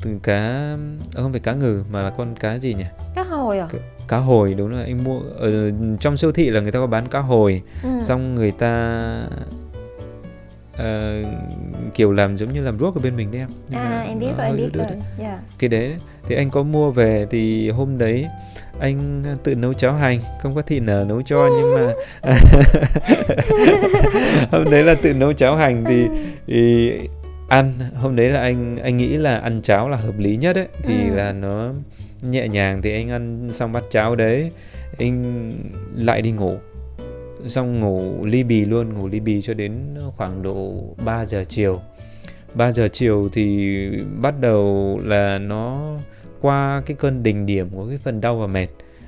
[0.02, 0.76] Từ cá à,
[1.14, 2.84] không phải cá ngừ mà là con cá gì nhỉ?
[3.14, 3.68] Cá hồi à?
[4.08, 7.04] Cá hồi đúng là anh mua ở trong siêu thị là người ta có bán
[7.10, 7.62] cá hồi.
[7.82, 7.88] Ừ.
[8.02, 9.00] xong người ta
[10.72, 10.84] uh,
[11.94, 13.48] kiểu làm giống như làm ruốc ở bên mình đấy em.
[13.68, 14.86] Nhưng à em biết rồi em biết rồi.
[14.86, 15.00] yeah.
[15.18, 15.38] Dạ.
[15.58, 15.96] cái đấy
[16.28, 18.26] thì anh có mua về thì hôm đấy
[18.78, 21.92] anh tự nấu cháo hành không có thịt nở nấu cho nhưng mà
[24.50, 26.08] hôm đấy là tự nấu cháo hành thì,
[26.46, 26.92] thì
[27.48, 27.72] ăn.
[27.96, 30.66] Hôm đấy là anh anh nghĩ là ăn cháo là hợp lý nhất ấy.
[30.82, 31.14] Thì ừ.
[31.14, 31.72] là nó
[32.22, 34.50] nhẹ nhàng thì anh ăn xong bát cháo đấy
[34.98, 35.48] anh
[35.96, 36.56] lại đi ngủ.
[37.46, 39.72] Xong ngủ ly bì luôn ngủ ly bì cho đến
[40.16, 41.80] khoảng độ 3 giờ chiều.
[42.54, 43.88] 3 giờ chiều thì
[44.20, 45.96] bắt đầu là nó
[46.44, 48.66] qua cái cơn đỉnh điểm của cái phần đau và mệt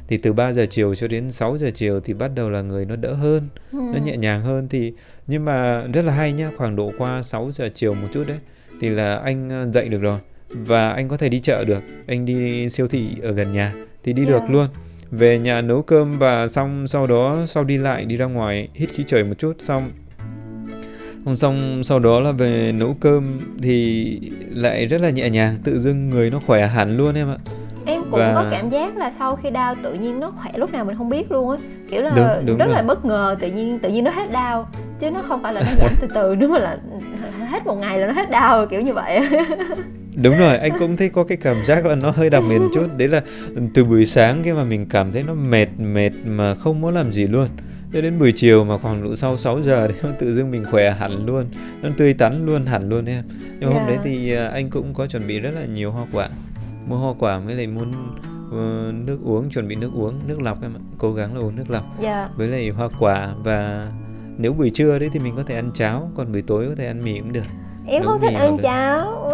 [0.09, 2.85] thì từ 3 giờ chiều cho đến 6 giờ chiều thì bắt đầu là người
[2.85, 3.79] nó đỡ hơn ừ.
[3.92, 4.92] nó nhẹ nhàng hơn thì
[5.27, 8.38] nhưng mà rất là hay nhá khoảng độ qua 6 giờ chiều một chút đấy
[8.81, 10.18] thì là anh ờ, dậy được rồi
[10.49, 14.12] và anh có thể đi chợ được anh đi siêu thị ở gần nhà thì
[14.12, 14.35] đi yeah.
[14.35, 14.68] được luôn
[15.11, 18.90] về nhà nấu cơm và xong sau đó sau đi lại đi ra ngoài hít
[18.90, 19.90] khí trời một chút xong
[21.27, 25.79] Hôm xong sau đó là về nấu cơm thì lại rất là nhẹ nhàng, tự
[25.81, 27.37] dưng người nó khỏe hẳn luôn em ạ.
[27.87, 28.33] Em cũng và...
[28.35, 31.09] có cảm giác là sau khi đau tự nhiên nó khỏe lúc nào mình không
[31.09, 31.57] biết luôn á.
[31.91, 32.75] Kiểu là đúng, đúng rất rồi.
[32.75, 34.69] là bất ngờ tự nhiên tự nhiên nó hết đau
[35.01, 36.79] chứ nó không phải là nó giảm từ từ nữa mà là
[37.47, 39.21] hết một ngày là nó hết đau kiểu như vậy.
[40.23, 42.87] đúng rồi anh cũng thấy có cái cảm giác là nó hơi đặc biệt chút
[42.97, 43.23] đấy là
[43.75, 47.12] từ buổi sáng khi mà mình cảm thấy nó mệt mệt mà không muốn làm
[47.12, 47.49] gì luôn
[47.97, 50.91] cho đến buổi chiều mà khoảng độ sau 6 giờ đấy tự dưng mình khỏe
[50.91, 51.47] hẳn luôn
[51.83, 53.25] nó tươi tắn luôn hẳn luôn em
[53.61, 53.75] nhưng yeah.
[53.75, 56.29] hôm đấy thì à, anh cũng có chuẩn bị rất là nhiều hoa quả
[56.89, 60.63] mua hoa quả với lại muốn uh, nước uống chuẩn bị nước uống nước lọc
[60.63, 62.03] em ạ cố gắng là uống nước lọc yeah.
[62.03, 62.29] Dạ.
[62.37, 63.87] với lại hoa quả và
[64.39, 66.87] nếu buổi trưa đấy thì mình có thể ăn cháo còn buổi tối có thể
[66.87, 67.47] ăn mì cũng được
[67.87, 69.33] em không thích ăn cháo.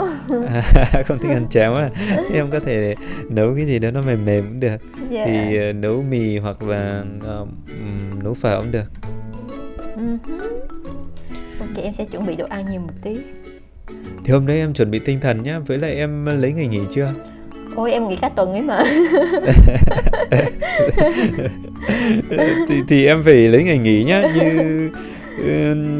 [0.74, 1.90] À, không thích ăn cháo à
[2.32, 2.94] em có thể
[3.28, 4.68] nấu cái gì đó nó mềm mềm cũng được.
[4.68, 5.10] Yeah.
[5.10, 5.24] Dạ.
[5.26, 7.04] thì uh, nấu mì hoặc là
[7.42, 7.48] uh,
[8.24, 8.84] nấu phở cũng được.
[9.96, 10.18] Uh-huh.
[11.60, 13.16] ok em sẽ chuẩn bị đồ ăn nhiều một tí.
[14.24, 15.58] Thì hôm đấy em chuẩn bị tinh thần nhá.
[15.58, 17.12] Với lại em lấy ngày nghỉ chưa?
[17.76, 18.82] Ôi em nghỉ cả tuần ấy mà.
[22.68, 24.22] Thì, thì em phải lấy ngày nghỉ nhá.
[24.34, 24.90] Như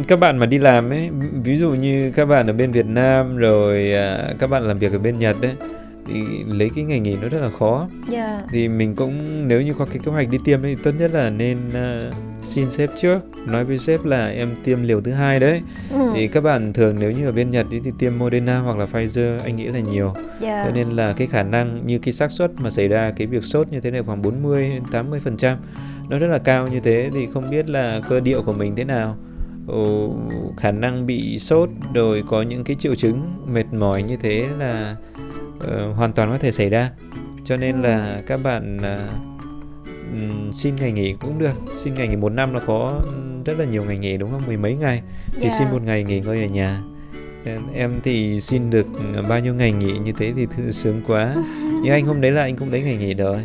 [0.09, 1.11] các bạn mà đi làm ấy
[1.45, 4.93] ví dụ như các bạn ở bên Việt Nam rồi à, các bạn làm việc
[4.93, 5.53] ở bên Nhật đấy
[6.07, 8.13] thì lấy cái ngày nghỉ nó rất là khó yeah.
[8.13, 8.41] Dạ.
[8.51, 11.31] thì mình cũng nếu như có cái kế hoạch đi tiêm thì tốt nhất là
[11.31, 15.61] nên uh, xin sếp trước nói với sếp là em tiêm liều thứ hai đấy
[15.91, 16.13] ừ.
[16.15, 19.39] thì các bạn thường nếu như ở bên Nhật thì tiêm Moderna hoặc là Pfizer
[19.45, 20.41] anh nghĩ là nhiều yeah.
[20.41, 20.65] Dạ.
[20.65, 23.45] cho nên là cái khả năng như cái xác suất mà xảy ra cái việc
[23.45, 25.59] sốt như thế này khoảng 40 80 phần trăm
[26.13, 28.85] nó rất là cao như thế thì không biết là cơ điệu của mình thế
[28.85, 29.17] nào.
[29.67, 30.15] Ồ,
[30.57, 33.23] khả năng bị sốt rồi có những cái triệu chứng
[33.53, 34.97] mệt mỏi như thế là
[35.57, 36.91] uh, hoàn toàn có thể xảy ra.
[37.45, 41.55] Cho nên là các bạn uh, xin ngày nghỉ cũng được.
[41.77, 43.01] Xin ngày nghỉ một năm là có
[43.45, 44.43] rất là nhiều ngày nghỉ đúng không?
[44.47, 45.03] Mười mấy ngày.
[45.33, 45.53] Thì yeah.
[45.59, 46.81] xin một ngày nghỉ ngơi ở nhà.
[47.75, 48.87] Em thì xin được
[49.29, 51.35] bao nhiêu ngày nghỉ như thế thì thư sướng quá.
[51.83, 53.45] Nhưng anh hôm đấy là anh cũng lấy ngày nghỉ rồi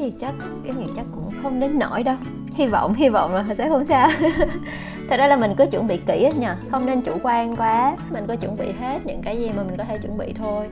[0.00, 0.34] thì chắc
[0.64, 2.16] em nghĩ chắc cũng không đến nổi đâu.
[2.54, 4.10] Hy vọng hy vọng là sẽ không sao.
[5.08, 7.96] Thật ra là mình cứ chuẩn bị kỹ hết nha không nên chủ quan quá.
[8.10, 10.66] Mình có chuẩn bị hết những cái gì mà mình có thể chuẩn bị thôi.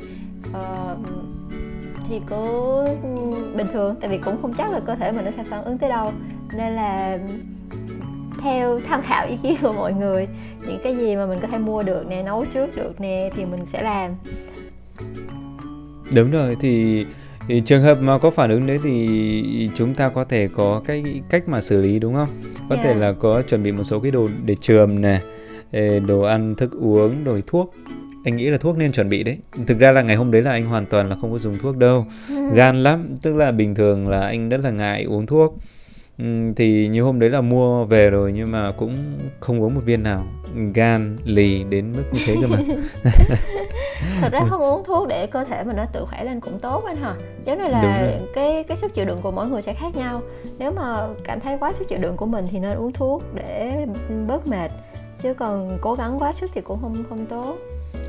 [0.52, 0.96] Ờ,
[2.08, 2.84] thì cứ
[3.56, 5.78] bình thường tại vì cũng không chắc là cơ thể mình nó sẽ phản ứng
[5.78, 6.12] tới đâu.
[6.56, 7.18] Nên là
[8.42, 10.28] theo tham khảo ý kiến của mọi người
[10.66, 13.44] những cái gì mà mình có thể mua được nè nấu trước được nè thì
[13.44, 14.14] mình sẽ làm.
[16.14, 17.06] Đúng rồi thì
[17.48, 21.22] thì trường hợp mà có phản ứng đấy thì chúng ta có thể có cái
[21.30, 22.28] cách mà xử lý đúng không
[22.68, 22.86] có yeah.
[22.86, 23.00] thể dạ.
[23.00, 25.20] là có chuẩn bị một số cái đồ để trường nè
[26.06, 27.74] đồ ăn thức uống rồi thuốc
[28.24, 30.50] anh nghĩ là thuốc nên chuẩn bị đấy thực ra là ngày hôm đấy là
[30.50, 32.34] anh hoàn toàn là không có dùng thuốc đâu ừ.
[32.54, 35.58] gan lắm tức là bình thường là anh rất là ngại uống thuốc
[36.56, 38.94] thì như hôm đấy là mua về rồi nhưng mà cũng
[39.40, 40.24] không uống một viên nào.
[40.74, 42.58] Gan lì đến mức như thế cơ mà.
[44.20, 46.84] Thật ra không uống thuốc để cơ thể mình nó tự khỏe lên cũng tốt
[46.86, 49.96] anh hả giống như là cái cái sức chịu đựng của mỗi người sẽ khác
[49.96, 50.22] nhau.
[50.58, 53.86] Nếu mà cảm thấy quá sức chịu đựng của mình thì nên uống thuốc để
[54.26, 54.70] bớt mệt.
[55.18, 57.56] Chứ còn cố gắng quá sức thì cũng không không tốt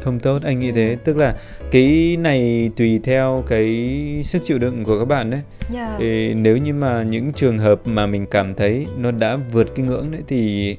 [0.02, 1.36] không tốt anh nghĩ thế tức là
[1.72, 5.42] cái này tùy theo cái sức chịu đựng của các bạn đấy
[5.74, 5.90] yeah.
[5.90, 5.96] Dạ.
[6.00, 9.86] thì nếu như mà những trường hợp mà mình cảm thấy nó đã vượt cái
[9.86, 10.78] ngưỡng đấy thì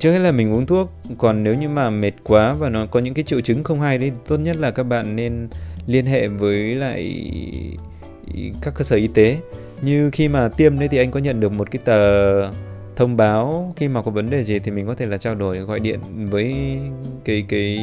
[0.00, 3.00] trước hết là mình uống thuốc còn nếu như mà mệt quá và nó có
[3.00, 5.48] những cái triệu chứng không hay đấy tốt nhất là các bạn nên
[5.86, 7.22] liên hệ với lại
[8.62, 9.38] các cơ sở y tế
[9.82, 12.50] như khi mà tiêm đấy thì anh có nhận được một cái tờ
[12.96, 15.58] thông báo khi mà có vấn đề gì thì mình có thể là trao đổi
[15.58, 16.78] gọi điện với
[17.24, 17.78] cái cái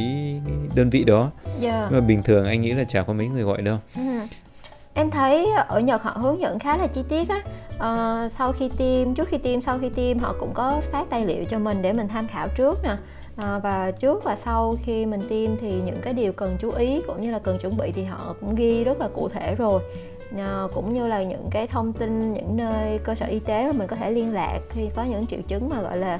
[0.76, 1.60] đơn vị đó yeah.
[1.60, 1.88] Dạ.
[1.90, 4.02] nhưng mà bình thường anh nghĩ là chả có mấy người gọi đâu ừ.
[4.94, 7.42] em thấy ở nhật họ hướng dẫn khá là chi tiết á
[7.78, 11.26] à, sau khi tiêm trước khi tiêm sau khi tiêm họ cũng có phát tài
[11.26, 12.96] liệu cho mình để mình tham khảo trước nè
[13.36, 17.02] à, và trước và sau khi mình tiêm thì những cái điều cần chú ý
[17.06, 19.82] cũng như là cần chuẩn bị thì họ cũng ghi rất là cụ thể rồi
[20.74, 23.88] cũng như là những cái thông tin những nơi cơ sở y tế mà mình
[23.88, 26.18] có thể liên lạc khi có những triệu chứng mà gọi là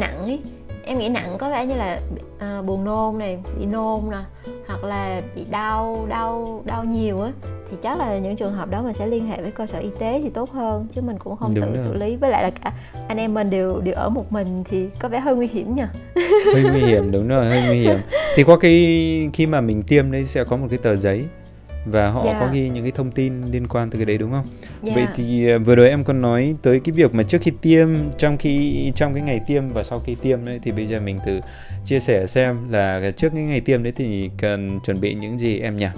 [0.00, 0.40] nặng ấy.
[0.84, 2.00] Em nghĩ nặng có vẻ như là
[2.38, 7.30] à, buồn nôn này bị nôn nè hoặc là bị đau đau đau nhiều á
[7.70, 9.88] thì chắc là những trường hợp đó mình sẽ liên hệ với cơ sở y
[9.98, 11.84] tế thì tốt hơn chứ mình cũng không Đúng tự rồi.
[11.84, 12.16] xử lý.
[12.16, 12.72] Với lại là cả
[13.08, 15.88] anh em mình đều đều ở một mình thì có vẻ hơi nguy hiểm nha
[16.54, 17.96] hơi nguy hiểm đúng rồi hơi nguy hiểm.
[18.36, 18.72] Thì có cái
[19.32, 21.24] khi mà mình tiêm đấy sẽ có một cái tờ giấy
[21.86, 22.36] và họ yeah.
[22.40, 22.52] có dạ.
[22.52, 24.44] ghi những cái thông tin liên quan từ cái đấy đúng không?
[24.82, 24.96] Yeah.
[24.96, 25.12] Vậy dạ.
[25.16, 27.88] thì à, vừa rồi em còn nói tới cái việc mà trước khi tiêm,
[28.18, 31.18] trong khi trong cái ngày tiêm và sau khi tiêm đấy thì bây giờ mình
[31.26, 31.40] thử
[31.84, 35.60] chia sẻ xem là trước cái ngày tiêm đấy thì cần chuẩn bị những gì
[35.60, 35.88] em nhỉ?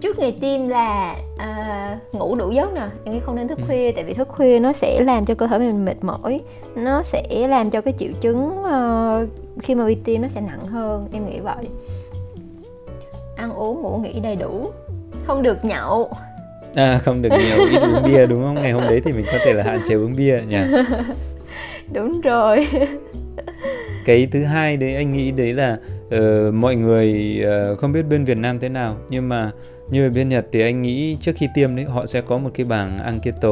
[0.00, 3.64] trước ngày tiêm là uh, ngủ đủ giấc nè em nghĩ không nên thức ừ.
[3.66, 6.40] khuya tại vì thức khuya nó sẽ làm cho cơ thể mình mệt mỏi
[6.76, 9.28] nó sẽ làm cho cái triệu chứng uh,
[9.62, 11.68] khi mà bị tiêm nó sẽ nặng hơn em nghĩ vậy
[13.36, 14.70] ăn uống ngủ nghỉ đầy đủ
[15.26, 16.10] không được nhậu.
[16.74, 18.54] À không được nhậu ít uống bia đúng không?
[18.54, 20.58] Ngày hôm đấy thì mình có thể là hạn chế uống bia nhỉ?
[21.92, 22.68] Đúng rồi.
[24.04, 25.78] Cái thứ hai đấy anh nghĩ đấy là
[26.16, 27.40] uh, mọi người
[27.72, 29.50] uh, không biết bên Việt Nam thế nào nhưng mà
[29.90, 32.50] như ở bên Nhật thì anh nghĩ trước khi tiêm đấy họ sẽ có một
[32.54, 33.48] cái bảng Anketo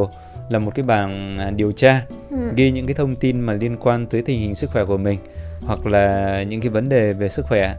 [0.48, 2.37] là một cái bảng à, điều tra ừ.
[2.56, 5.18] ghi những cái thông tin mà liên quan tới tình hình sức khỏe của mình
[5.66, 7.74] hoặc là những cái vấn đề về sức khỏe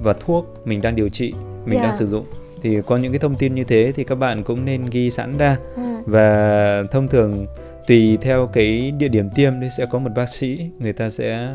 [0.00, 1.86] và thuốc mình đang điều trị mình Dạ.
[1.86, 2.24] đang sử dụng
[2.62, 5.32] thì có những cái thông tin như thế thì các bạn cũng nên ghi sẵn
[5.38, 5.82] ra Ừ.
[6.06, 7.46] và thông thường
[7.88, 11.48] tùy theo cái địa điểm tiêm thì sẽ có một bác sĩ người ta sẽ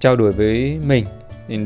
[0.00, 1.04] trao đổi với mình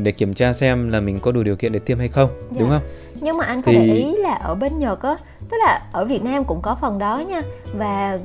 [0.03, 2.57] để kiểm tra xem là mình có đủ điều kiện để tiêm hay không Dạ.
[2.59, 2.81] đúng không
[3.21, 5.15] nhưng mà anh có Thì- để ý là ở bên Nhật á
[5.49, 7.41] tức là ở Việt Nam cũng có phần đó nha
[7.77, 8.19] và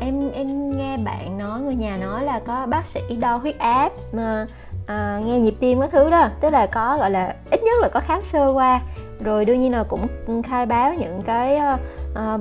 [0.00, 3.92] em em nghe bạn nói người nhà nói là có bác sĩ đo huyết áp
[4.12, 4.44] mà
[4.90, 7.88] à, nghe nhịp tim các thứ đó tức là có gọi là ít nhất là
[7.88, 8.80] có khám sơ qua.
[9.24, 11.58] Rồi đương nhiên là cũng khai báo những cái
[12.12, 12.40] uh,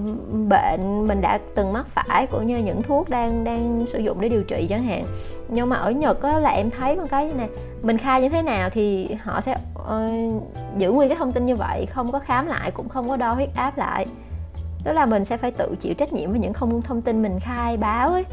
[0.50, 4.30] bệnh mình đã từng mắc phải cũng như những thuốc đang đang sử dụng để
[4.30, 5.06] điều trị chẳng hạn.
[5.50, 7.50] Nhưng mà ở Nhật á là em thấy con cái như này
[7.82, 10.44] mình khai như thế nào thì họ sẽ uh,
[10.78, 13.34] giữ nguyên cái thông tin như vậy không có khám lại cũng không có đo
[13.34, 14.06] huyết áp lại
[14.84, 17.39] tức là mình sẽ phải tự chịu trách nhiệm với những không thông tin mình
[17.39, 18.24] khai báo ấy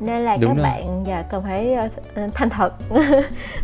[0.00, 0.64] nên là Đúng các rồi.
[0.64, 1.88] bạn dạ cần phải ờ,
[2.34, 2.72] thành thật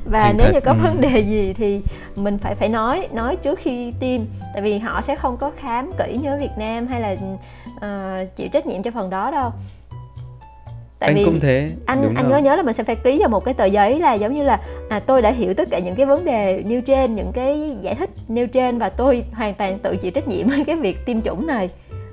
[0.05, 0.79] và Thành nếu thật, như có ừ.
[0.83, 1.81] vấn đề gì thì
[2.17, 4.21] mình phải phải nói nói trước khi tiêm
[4.53, 7.17] tại vì họ sẽ không có khám kỹ như ở Việt Nam hay là
[7.81, 9.51] ờ, chịu trách nhiệm cho phần đó đâu
[10.99, 12.33] tại anh vì cũng thế anh đúng anh rồi.
[12.43, 14.43] nhớ nhớ là mình sẽ phải ký vào một cái tờ giấy là giống như
[14.43, 17.77] là à, tôi đã hiểu tất cả những cái vấn đề nêu trên những cái
[17.81, 21.07] giải thích nêu trên và tôi hoàn toàn tự chịu trách nhiệm với cái việc
[21.07, 21.69] tiêm chủng này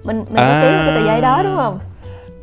[0.05, 1.79] mình mình có ký cái tờ giấy đó đúng không?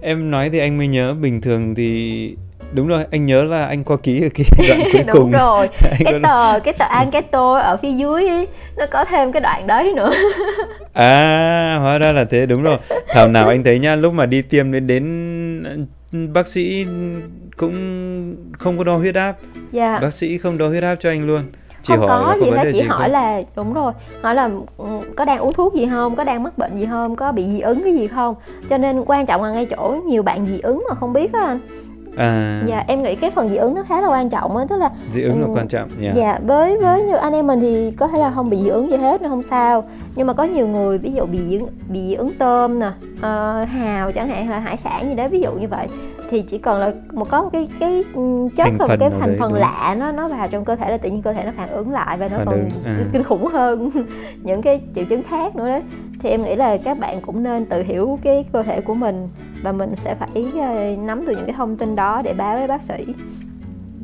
[0.00, 2.36] Em nói thì anh mới nhớ bình thường thì
[2.72, 5.30] đúng rồi anh nhớ là anh có ký ở cái đoạn cuối đúng cùng.
[5.32, 5.68] rồi.
[6.04, 9.40] Cái tờ cái tờ an cái tôi ở phía dưới ấy, nó có thêm cái
[9.40, 10.12] đoạn đấy nữa.
[10.92, 12.78] À, hóa ra là thế, đúng rồi.
[13.08, 15.86] Thảo nào anh thấy nha, lúc mà đi tiêm đến đến
[16.32, 16.86] bác sĩ
[17.56, 17.74] cũng
[18.58, 19.36] không có đo huyết áp,
[19.72, 19.98] dạ.
[20.02, 21.40] Bác sĩ không đo huyết áp cho anh luôn.
[21.86, 23.12] Chỉ không hỏi có gì hết chỉ hỏi không?
[23.12, 23.92] là đúng rồi
[24.22, 24.84] hỏi là ừ,
[25.16, 26.16] có đang uống thuốc gì không?
[26.16, 27.16] Có đang mắc bệnh gì không?
[27.16, 28.34] Có bị dị ứng cái gì không?
[28.68, 31.40] Cho nên quan trọng là ngay chỗ nhiều bạn dị ứng mà không biết á
[31.40, 31.58] anh.
[32.16, 34.76] À, dạ em nghĩ cái phần dị ứng nó khá là quan trọng á tức
[34.76, 36.12] là dị ứng là ừ, quan trọng nha.
[36.14, 38.90] dạ với với như anh em mình thì có thể là không bị dị ứng
[38.90, 39.84] gì hết nó không sao.
[40.16, 42.90] Nhưng mà có nhiều người ví dụ bị dị ứng bị dị ứng tôm nè
[43.20, 45.86] ờ, hào chẳng hạn là hải sản gì đó ví dụ như vậy
[46.30, 49.36] thì chỉ cần là một có một cái cái ừ, chất Thành phần cái thành
[49.38, 51.68] phần lạ nó nó vào trong cơ thể là tự nhiên cơ thể nó phản
[51.68, 52.96] ứng lại và nó Phản còn ứng, à.
[53.12, 53.90] kinh- khủng hơn
[54.42, 55.82] những cái triệu chứng khác nữa đấy
[56.20, 59.28] thì em nghĩ là các bạn cũng nên tự hiểu cái cơ thể của mình
[59.62, 60.28] và mình sẽ phải
[60.60, 62.94] ờ, nắm được những cái thông tin đó để báo với bác sĩ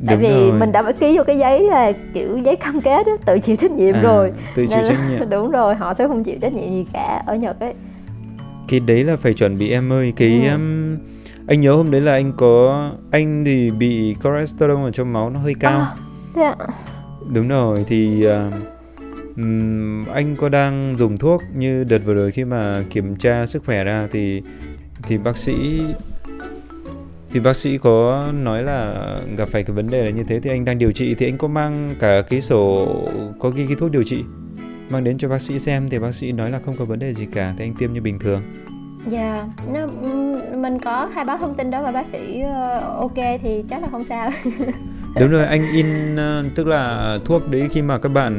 [0.07, 0.59] tại Đúng vì rồi.
[0.59, 3.55] mình đã phải ký vô cái giấy là kiểu giấy cam kết á, tự chịu
[3.55, 5.29] trách nhiệm À, rồi tự chịu trách nhiệm.
[5.29, 7.73] đúng rồi họ sẽ không chịu trách nhiệm gì cả ở nhật ấy
[8.67, 10.51] Cái đấy là phải chuẩn bị em ơi, cái Ừ.
[10.53, 10.97] um,
[11.51, 15.39] anh nhớ hôm đấy là anh có anh thì bị cholesterol ở trong máu nó
[15.39, 15.79] hơi cao.
[15.79, 15.95] À,
[16.35, 16.55] thế ạ
[17.33, 18.53] Đúng rồi thì uh,
[19.37, 23.65] ừm, anh có đang dùng thuốc như đợt vừa rồi khi mà kiểm tra sức
[23.65, 24.41] khỏe ra thì
[25.03, 25.81] thì bác sĩ
[27.31, 29.05] thì bác sĩ có nói là
[29.37, 31.37] gặp phải cái vấn đề là như thế thì anh đang điều trị thì anh
[31.37, 32.87] có mang cả cái sổ
[33.39, 34.23] có ghi cái thuốc điều trị
[34.89, 37.13] mang đến cho bác sĩ xem thì bác sĩ nói là không có vấn đề
[37.13, 38.41] gì cả thì anh tiêm như bình thường
[39.07, 43.15] dạ nó ừm, mình có khai báo thông tin đó và bác sĩ ờ, ok
[43.41, 44.29] thì chắc là không sao.
[45.19, 48.33] Đúng rồi anh in ờ, tức là thuốc đấy khi mà các bạn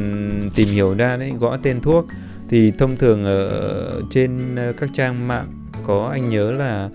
[0.55, 2.07] tìm hiểu ra đấy gõ tên thuốc
[2.49, 5.47] thì thông thường ở trên ờ, các trang mạng
[5.87, 6.89] có anh nhớ là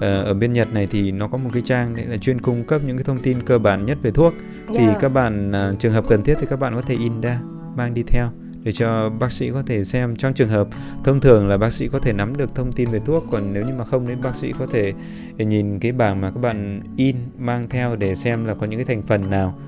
[0.00, 2.80] ở bên Nhật này thì nó có một cái trang đấy là chuyên cung cấp
[2.86, 4.34] những cái thông tin cơ bản nhất về thuốc.
[4.76, 4.94] Thì Dạ.
[5.00, 7.38] các bạn trường hợp cần thiết thì các bạn có thể in ra
[7.76, 8.28] mang đi theo
[8.62, 10.16] để cho bác sĩ có thể xem.
[10.16, 10.68] Trong trường hợp
[11.04, 13.62] thông thường là bác sĩ có thể nắm được thông tin về thuốc còn nếu
[13.66, 14.92] như mà không thì bác sĩ có thể
[15.38, 18.84] nhìn cái bảng mà các bạn in mang theo để xem là có những cái
[18.84, 19.58] thành phần nào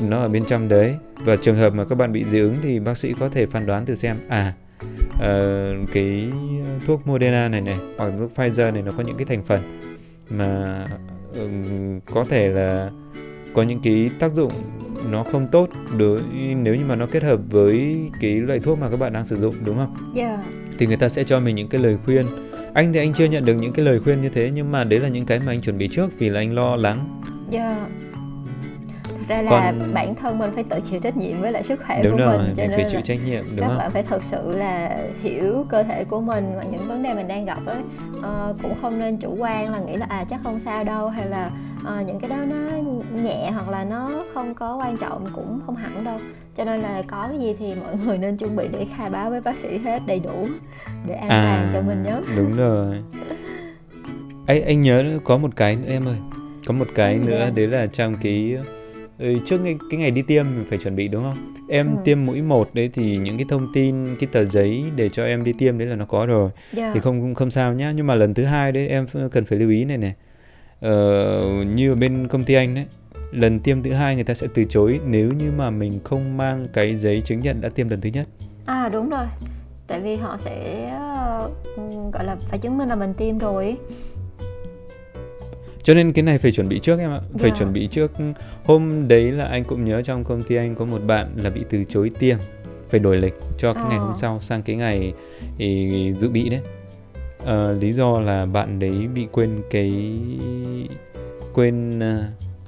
[0.00, 0.96] nó ở bên trong đấy.
[1.24, 3.66] Và trường hợp mà các bạn bị dị ứng thì bác sĩ có thể phán
[3.66, 4.54] đoán từ xem à
[5.14, 6.30] uh, cái
[6.86, 9.80] thuốc Moderna này này hoặc thuốc Pfizer này nó có những cái thành phần
[10.30, 10.84] mà
[11.34, 12.90] ừm, có thể là
[13.54, 14.52] có những cái tác dụng
[15.10, 16.20] nó không tốt đối
[16.56, 19.36] nếu như mà nó kết hợp với cái loại thuốc mà các bạn đang sử
[19.36, 19.94] dụng đúng không?
[20.14, 20.38] dạ
[20.78, 22.26] Thì người ta sẽ cho mình những cái lời khuyên.
[22.74, 24.98] Anh thì anh chưa nhận được những cái lời khuyên như thế nhưng mà đấy
[24.98, 27.20] là những cái mà anh chuẩn bị trước vì là anh lo lắng.
[27.50, 27.86] dạ
[29.28, 32.02] ra là Còn- bản thân mình phải tự chịu trách nhiệm với lại sức khỏe
[32.02, 33.78] Đúng của rồi, mình cho mình nên phải chịu trách nhiệm đúng các không?
[33.78, 37.28] bạn phải thật sự là hiểu cơ thể của mình và những vấn đề mình
[37.28, 37.76] đang gặp ấy
[38.22, 41.26] Ờ, cũng không nên chủ quan là nghĩ là à chắc không sao đâu hay
[41.26, 41.50] là
[41.84, 42.56] ờ, những cái đó nó
[43.22, 46.18] nhẹ hoặc là nó không có quan trọng cũng không hẳn đâu
[46.56, 49.30] cho nên là có cái gì thì mọi người nên chuẩn bị để khai báo
[49.30, 50.46] với bác sĩ hết đầy đủ
[51.06, 52.96] để an toàn cho mình nhé đúng rồi.
[54.46, 56.16] anh anh nhớ có một cái nữa em ơi.
[56.66, 58.56] Có một cái nữa đấy là trong cái
[59.46, 61.54] trước cái, cái ngày đi tiêm mình phải chuẩn bị đúng không?
[61.68, 62.02] Em ừ.
[62.04, 65.44] tiêm mũi một đấy thì những cái thông tin cái tờ giấy để cho em
[65.44, 66.50] đi tiêm đấy là nó có rồi.
[66.76, 66.94] Yeah.
[66.94, 67.92] thì không không sao nhá.
[67.96, 70.14] Nhưng mà lần thứ hai đấy em cần phải lưu ý này này.
[70.80, 72.84] Ờ, như ở bên công ty anh đấy
[73.32, 76.66] lần tiêm thứ hai người ta sẽ từ chối nếu như mà mình không mang
[76.72, 78.26] cái giấy chứng nhận đã tiêm lần thứ nhất.
[78.66, 79.26] À đúng rồi.
[79.86, 80.86] Tại vì họ sẽ
[81.74, 83.76] uh, gọi là phải chứng minh là mình tiêm rồi
[85.82, 87.52] cho nên cái này phải chuẩn bị trước em ạ phải yeah.
[87.52, 87.58] Dạ.
[87.58, 88.12] chuẩn bị trước
[88.64, 91.64] hôm đấy là anh cũng nhớ trong công ty anh có một bạn là bị
[91.70, 92.38] từ chối tiêm
[92.88, 94.14] phải đổi lịch cho cái ngày hôm ờ.
[94.14, 95.12] sau sang cái ngày
[95.58, 96.60] thì dự bị đấy
[97.46, 99.92] à, lý do là bạn đấy bị quên cái
[101.54, 102.24] quên ờ,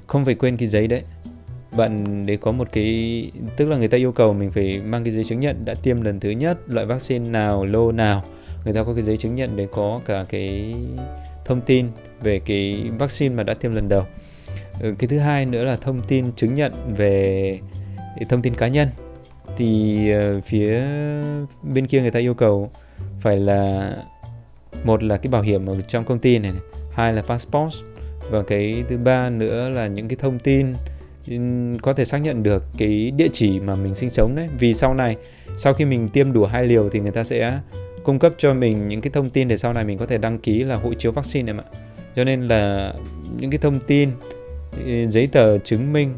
[0.07, 1.01] không phải quên cái giấy đấy
[1.77, 5.13] bạn đấy có một cái tức là người ta yêu cầu mình phải mang cái
[5.13, 8.23] giấy chứng nhận đã tiêm lần thứ nhất loại vaccine nào lô nào
[8.65, 10.75] người ta có cái giấy chứng nhận để có cả cái
[11.45, 11.87] thông tin
[12.21, 14.03] về cái vaccine mà đã tiêm lần đầu.
[14.81, 17.59] Ừ, cái thứ hai nữa là thông tin chứng nhận về
[18.29, 18.87] thông tin cá nhân.
[19.57, 20.83] Thì ờ, phía
[21.73, 22.69] bên kia người ta yêu cầu
[23.21, 23.91] phải là
[24.83, 26.61] một là cái bảo hiểm ở trong công ty này, này
[26.93, 27.75] hai là passport
[28.29, 30.73] và cái thứ ba nữa là những cái thông tin
[31.29, 31.35] ừ,
[31.81, 34.47] có thể xác nhận được cái địa chỉ mà mình sinh sống đấy.
[34.59, 35.15] Vì sau này
[35.57, 37.59] sau khi mình tiêm đủ hai liều thì người ta sẽ
[38.05, 40.39] cung cấp cho mình những cái thông tin để sau này mình có thể đăng
[40.39, 41.63] ký là hộ chiếu vaccine em ạ
[42.15, 42.93] cho nên là
[43.39, 44.09] những cái thông tin
[45.07, 46.15] giấy tờ chứng minh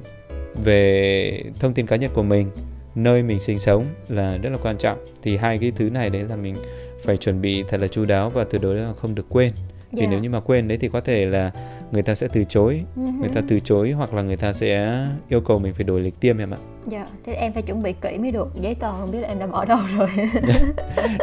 [0.63, 2.51] về thông tin cá nhân của mình
[2.95, 6.23] nơi mình sinh sống là rất là quan trọng thì hai cái thứ này đấy
[6.29, 6.55] là mình
[7.03, 9.51] phải chuẩn bị thật là chu đáo và tuyệt đối là không được quên
[9.91, 10.09] vì yeah.
[10.09, 10.11] Dạ.
[10.11, 11.51] nếu như mà quên đấy thì có thể là
[11.91, 13.19] người ta sẽ từ chối uh-huh.
[13.19, 16.19] người ta từ chối hoặc là người ta sẽ yêu cầu mình phải đổi lịch
[16.19, 19.11] tiêm em ạ dạ thế em phải chuẩn bị kỹ mới được giấy tờ không
[19.11, 20.09] biết là em đã bỏ đâu rồi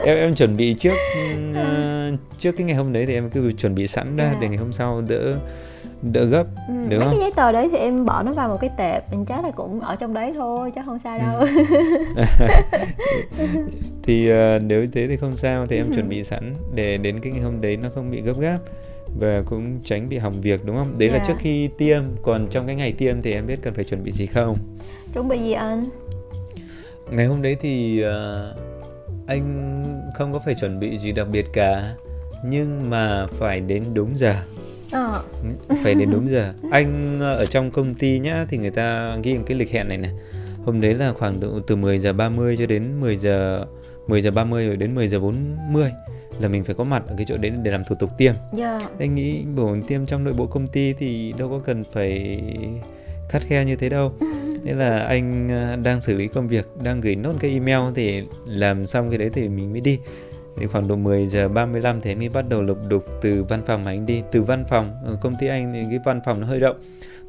[0.05, 0.95] em em chuẩn bị trước
[1.51, 4.35] uh, trước cái ngày hôm đấy thì em cứ chuẩn bị sẵn ra yeah.
[4.35, 4.41] Dạ.
[4.41, 5.35] để ngày hôm sau đỡ
[6.13, 7.09] đỡ gấp ừ, đúng mấy không?
[7.11, 9.51] cái giấy tờ đấy thì em bỏ nó vào một cái tệp mình chắc là
[9.51, 11.47] cũng ở trong đấy thôi chứ không sao đâu
[14.03, 17.33] thì uh, nếu thế thì không sao thì em chuẩn bị sẵn để đến cái
[17.33, 18.59] ngày hôm đấy nó không bị gấp gáp
[19.19, 20.99] và cũng tránh bị hỏng việc đúng không?
[20.99, 21.21] Đấy yeah.
[21.21, 21.33] là dạ.
[21.33, 24.13] trước khi tiêm, còn trong cái ngày tiêm thì em biết cần phải chuẩn bị
[24.13, 24.57] gì không?
[25.15, 25.85] Chuẩn bị gì anh?
[27.11, 28.59] Ngày hôm đấy thì uh,
[29.27, 29.77] anh
[30.15, 31.95] không có phải chuẩn bị gì đặc biệt cả,
[32.45, 34.35] nhưng mà phải đến đúng giờ.
[34.93, 35.21] À.
[35.85, 36.53] phải đến đúng giờ.
[36.71, 39.99] Anh ờ, ở trong công ty nhá thì người ta ghi cái lịch hẹn này
[39.99, 40.11] này.
[40.65, 43.67] Hôm đấy là khoảng từ, từ 10 giờ 30 cho đến 10 giờ
[44.07, 45.91] 10 giờ 30 rồi đến 10 giờ 40
[46.41, 48.33] là mình phải có mặt ở cái chỗ đấy để làm thủ tục tiêm.
[48.33, 48.83] Yeah.
[48.83, 48.89] Dạ.
[48.99, 52.41] Anh nghĩ bổ tiêm trong nội bộ công ty thì đâu có cần phải
[53.29, 54.13] khắt khe như thế đâu.
[54.65, 58.23] Nên là anh à, đang xử lý công việc, đang gửi nốt cái email thì
[58.47, 59.99] làm xong cái đấy thì mình mới đi.
[60.57, 63.63] Thì khoảng độ 10 giờ 35 thì anh mới bắt đầu lục đục từ văn
[63.67, 64.23] phòng mà anh đi.
[64.31, 66.77] Từ văn phòng, ở công ty anh thì cái văn phòng nó hơi rộng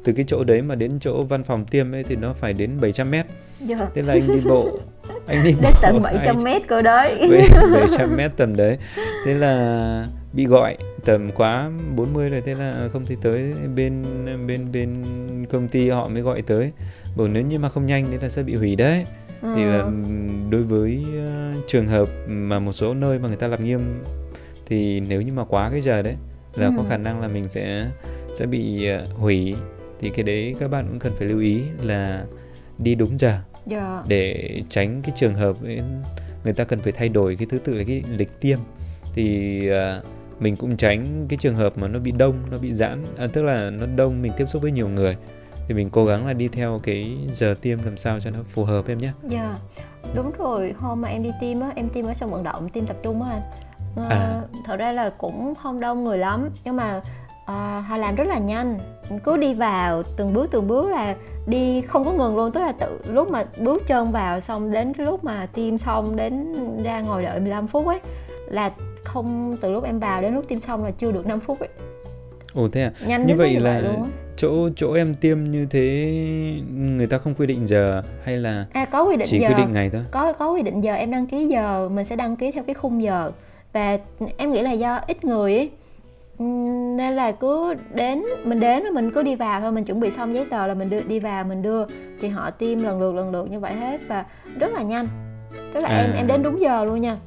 [0.06, 2.70] từ cái chỗ đấy mà đến chỗ văn phòng tiêm ấy thì nó phải đến
[2.80, 3.26] 700 mét
[3.68, 3.88] dạ.
[3.94, 4.78] thế là anh đi bộ
[5.26, 7.28] anh đi đến tận 700 mét cơ đấy
[7.72, 8.78] 700 mét tầm đấy
[9.24, 14.04] thế là bị gọi tầm quá 40 rồi thế là không thể tới bên
[14.46, 14.94] bên bên
[15.50, 16.72] công ty họ mới gọi tới
[17.16, 19.04] bởi nếu như mà không nhanh thì là sẽ bị hủy đấy
[19.42, 19.52] ừ.
[19.56, 19.84] thì là
[20.50, 23.80] đối với uh, trường hợp mà một số nơi mà người ta làm nghiêm
[24.66, 26.14] thì nếu như mà quá cái giờ đấy
[26.54, 26.72] là ừ.
[26.76, 27.86] có khả năng là mình sẽ
[28.38, 29.54] sẽ bị uh, hủy
[30.00, 32.24] thì cái đấy các bạn cũng cần phải lưu ý là
[32.78, 33.42] đi đúng giờ yeah.
[33.66, 34.02] Dạ.
[34.08, 35.56] để tránh cái trường hợp
[36.44, 38.58] người ta cần phải thay đổi cái thứ tự là cái lịch tiêm
[39.14, 40.04] thì uh,
[40.42, 43.42] mình cũng tránh cái trường hợp mà nó bị đông nó bị giãn à, tức
[43.42, 45.16] là nó đông mình tiếp xúc với nhiều người
[45.68, 48.64] thì mình cố gắng là đi theo cái giờ tiêm làm sao cho nó phù
[48.64, 49.12] hợp em nhé.
[49.22, 49.56] Dạ, yeah.
[50.14, 50.74] đúng rồi.
[50.78, 53.22] Hôm mà em đi tiêm á, em tiêm ở sân vận động, tiêm tập trung
[53.22, 53.42] á anh.
[54.10, 54.42] À, à.
[54.64, 57.00] Thật ra là cũng không đông người lắm, nhưng mà
[57.46, 58.78] à, họ làm rất là nhanh.
[59.24, 61.14] Cứ đi vào từng bước từng bước là
[61.46, 62.52] đi không có ngừng luôn.
[62.52, 66.16] Tức là tự lúc mà bước chân vào xong đến cái lúc mà tiêm xong
[66.16, 66.54] đến
[66.84, 68.00] ra ngồi đợi 15 phút ấy
[68.48, 68.72] là
[69.04, 71.68] không từ lúc em vào đến lúc tiêm xong là chưa được 5 phút ấy.
[72.54, 72.92] Ồ thế à?
[73.06, 73.96] Nhanh như vậy là vậy
[74.36, 76.14] chỗ chỗ em tiêm như thế
[76.74, 79.48] người ta không quy định giờ hay là à có quy định chỉ giờ.
[79.48, 80.02] quy định ngày thôi?
[80.10, 80.94] Có có quy định giờ.
[80.94, 83.32] Em đăng ký giờ mình sẽ đăng ký theo cái khung giờ.
[83.72, 83.98] Và
[84.36, 85.70] em nghĩ là do ít người ấy
[86.38, 90.34] nên là cứ đến mình đến mình cứ đi vào thôi mình chuẩn bị xong
[90.34, 91.86] giấy tờ là mình đưa đi vào mình đưa
[92.20, 94.24] thì họ tiêm lần lượt lần lượt như vậy hết và
[94.60, 95.06] rất là nhanh
[95.74, 95.96] tức là à.
[95.96, 97.18] em em đến đúng giờ luôn nha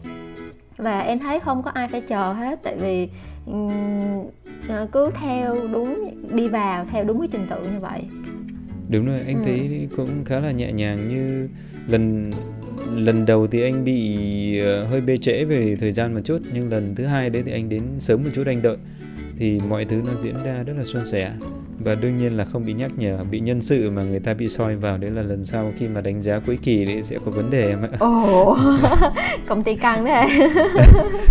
[0.77, 3.09] và em thấy không có ai phải chờ hết tại vì
[4.69, 8.01] ờ, cứ theo đúng đi vào theo đúng cái trình tự như vậy
[8.89, 9.41] đúng rồi anh ừ.
[9.45, 11.49] thấy cũng khá là nhẹ nhàng như
[11.87, 12.31] lần
[12.95, 16.69] lần đầu thì anh bị ờ, hơi bê trễ về thời gian một chút nhưng
[16.69, 18.77] lần thứ hai đấy thì anh đến sớm một chút anh đợi.
[19.39, 21.31] Thì mọi thứ nó diễn ra rất là suôn sẻ.
[21.79, 24.49] Và đương nhiên là không bị nhắc nhở bị nhân sự mà người ta bị
[24.49, 24.97] soi vào.
[24.97, 27.69] Đấy là lần sau khi mà đánh giá cuối kỳ thì sẽ có vấn đề
[27.69, 27.89] em ạ.
[27.99, 28.57] Ồ.
[29.47, 30.27] Công ty căng đấy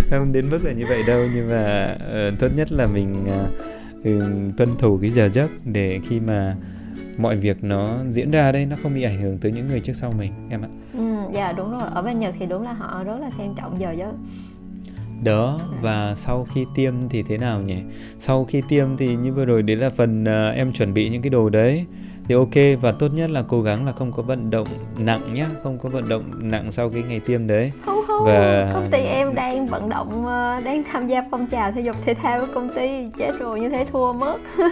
[0.09, 1.95] không đến mức là như vậy đâu nhưng mà
[2.29, 6.55] uh, tốt nhất là mình uh, tuân thủ cái giờ giấc để khi mà
[7.17, 9.93] mọi việc nó diễn ra đây nó không bị ảnh hưởng tới những người trước
[9.93, 10.69] sau mình em ạ
[11.33, 11.89] dạ đúng rồi.
[11.93, 14.11] Ở bên nhật thì đúng là họ rất là xem trọng giờ giấc.
[15.23, 17.77] Đó và sau khi tiêm thì thế nào nhỉ?
[18.19, 21.21] Sau khi tiêm thì như vừa rồi đấy là phần uh, em chuẩn bị những
[21.21, 21.85] cái đồ đấy.
[22.27, 24.67] Thì ok và tốt nhất là cố gắng là không có vận động
[24.97, 27.71] nặng nhé không có vận động nặng sau cái ngày tiêm đấy.
[27.85, 31.81] Không và công ty em đang vận động ờ, đang tham gia phong trào thể
[31.81, 33.09] dục thể thao của công ty.
[33.17, 34.37] Chết rồi như thế thua mất.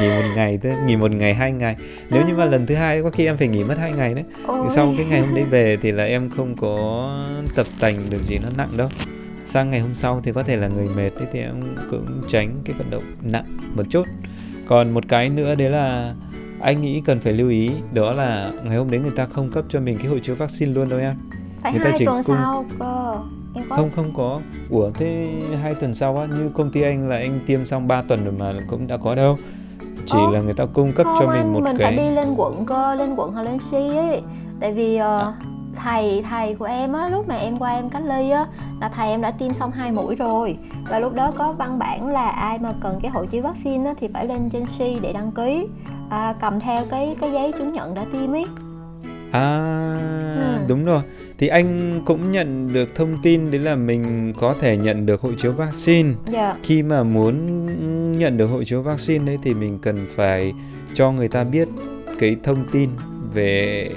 [0.00, 1.76] Nghỉ một ngày thôi nghỉ một ngày hai ngày.
[2.10, 4.24] Nếu như mà lần thứ hai có khi em phải nghỉ mất hai ngày đấy.
[4.46, 4.66] Ôi.
[4.70, 7.08] sau cái ngày hôm đấy về thì là em không có
[7.56, 8.88] tập tành được gì nó nặng đâu.
[9.46, 12.76] Sang ngày hôm sau thì có thể là người mệt thì em cũng tránh cái
[12.78, 14.06] vận động nặng một chút.
[14.66, 16.12] Còn một cái nữa đấy là
[16.62, 19.64] anh nghĩ cần phải lưu ý đó là ngày hôm đấy người ta không cấp
[19.68, 21.14] cho mình cái hộ chiếu vaccine luôn đâu em
[21.62, 22.36] phải người hai ta chỉ tuần cung...
[22.36, 23.14] sau cơ.
[23.54, 23.76] Em có...
[23.76, 24.40] không không có.
[24.70, 25.28] Ủa thế
[25.62, 28.34] hai tuần sau á như công ty anh là anh tiêm xong 3 tuần rồi
[28.38, 29.36] mà cũng đã có đâu.
[30.06, 32.14] Chỉ Ồ, là người ta cung cấp cho mình một mình cái mình phải đi
[32.14, 34.22] lên quận cơ lên quận hoặc lên si ấy.
[34.60, 35.32] Tại vì uh, à.
[35.76, 38.46] thầy thầy của em á lúc mà em qua em cách ly á
[38.80, 40.56] là thầy em đã tiêm xong hai mũi rồi.
[40.88, 43.94] Và lúc đó có văn bản là ai mà cần cái hộ chiếu vaccine á,
[44.00, 45.66] thì phải lên trên si để đăng ký.
[46.10, 48.44] À, cầm theo cái cái giấy chứng nhận đã tiêm ấy
[49.32, 49.96] À
[50.36, 50.64] ừ.
[50.68, 51.02] đúng rồi
[51.38, 55.30] Thì anh cũng nhận được thông tin Đấy là mình có thể nhận được hộ
[55.38, 56.56] chiếu vaccine yeah.
[56.62, 60.52] Khi mà muốn nhận được hộ chiếu vaccine đấy Thì mình cần phải
[60.94, 61.68] cho người ta biết
[62.18, 62.90] Cái thông tin
[63.34, 63.90] về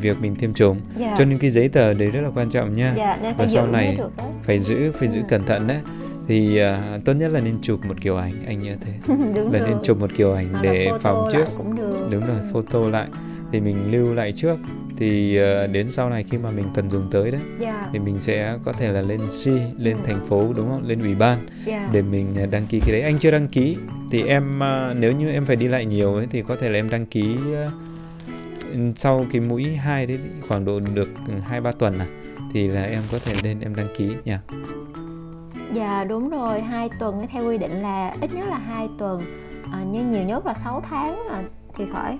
[0.00, 1.18] việc mình tiêm chủng yeah.
[1.18, 3.98] cho nên cái giấy tờ đấy rất là quan trọng nha nên và sau này
[4.44, 5.26] phải giữ phải giữ ừ.
[5.28, 5.80] cẩn thận đấy
[6.28, 8.92] thì uh, tốt nhất là nên chụp một kiểu ảnh anh nhớ thế
[9.36, 9.68] đúng là rồi.
[9.68, 12.08] nên chụp một kiểu ảnh Hoặc để phòng trước cũng được.
[12.10, 13.08] đúng rồi photo lại
[13.52, 14.56] thì mình lưu lại trước
[14.96, 17.88] thì uh, đến sau này khi mà mình cần dùng tới đấy yeah.
[17.92, 20.02] thì mình sẽ có thể là lên si lên ừ.
[20.04, 21.92] thành phố đúng không lên ủy ban yeah.
[21.92, 23.76] để mình ờ, đăng ký cái đấy anh chưa đăng ký
[24.10, 26.78] thì em uh, nếu như em phải đi lại nhiều ấy thì có thể là
[26.78, 27.36] em đăng ký
[28.96, 30.18] sau cái mũi hai đấy
[30.48, 31.08] khoảng độ được
[31.44, 32.06] hai ba tuần à
[32.52, 34.34] thì là em có thể lên em đăng ký nhỉ
[35.72, 39.22] Dạ đúng rồi, hai tuần theo quy định là ít nhất là hai tuần
[39.72, 41.42] à, Nhưng nhiều nhất là 6 tháng à,
[41.74, 42.18] thì phải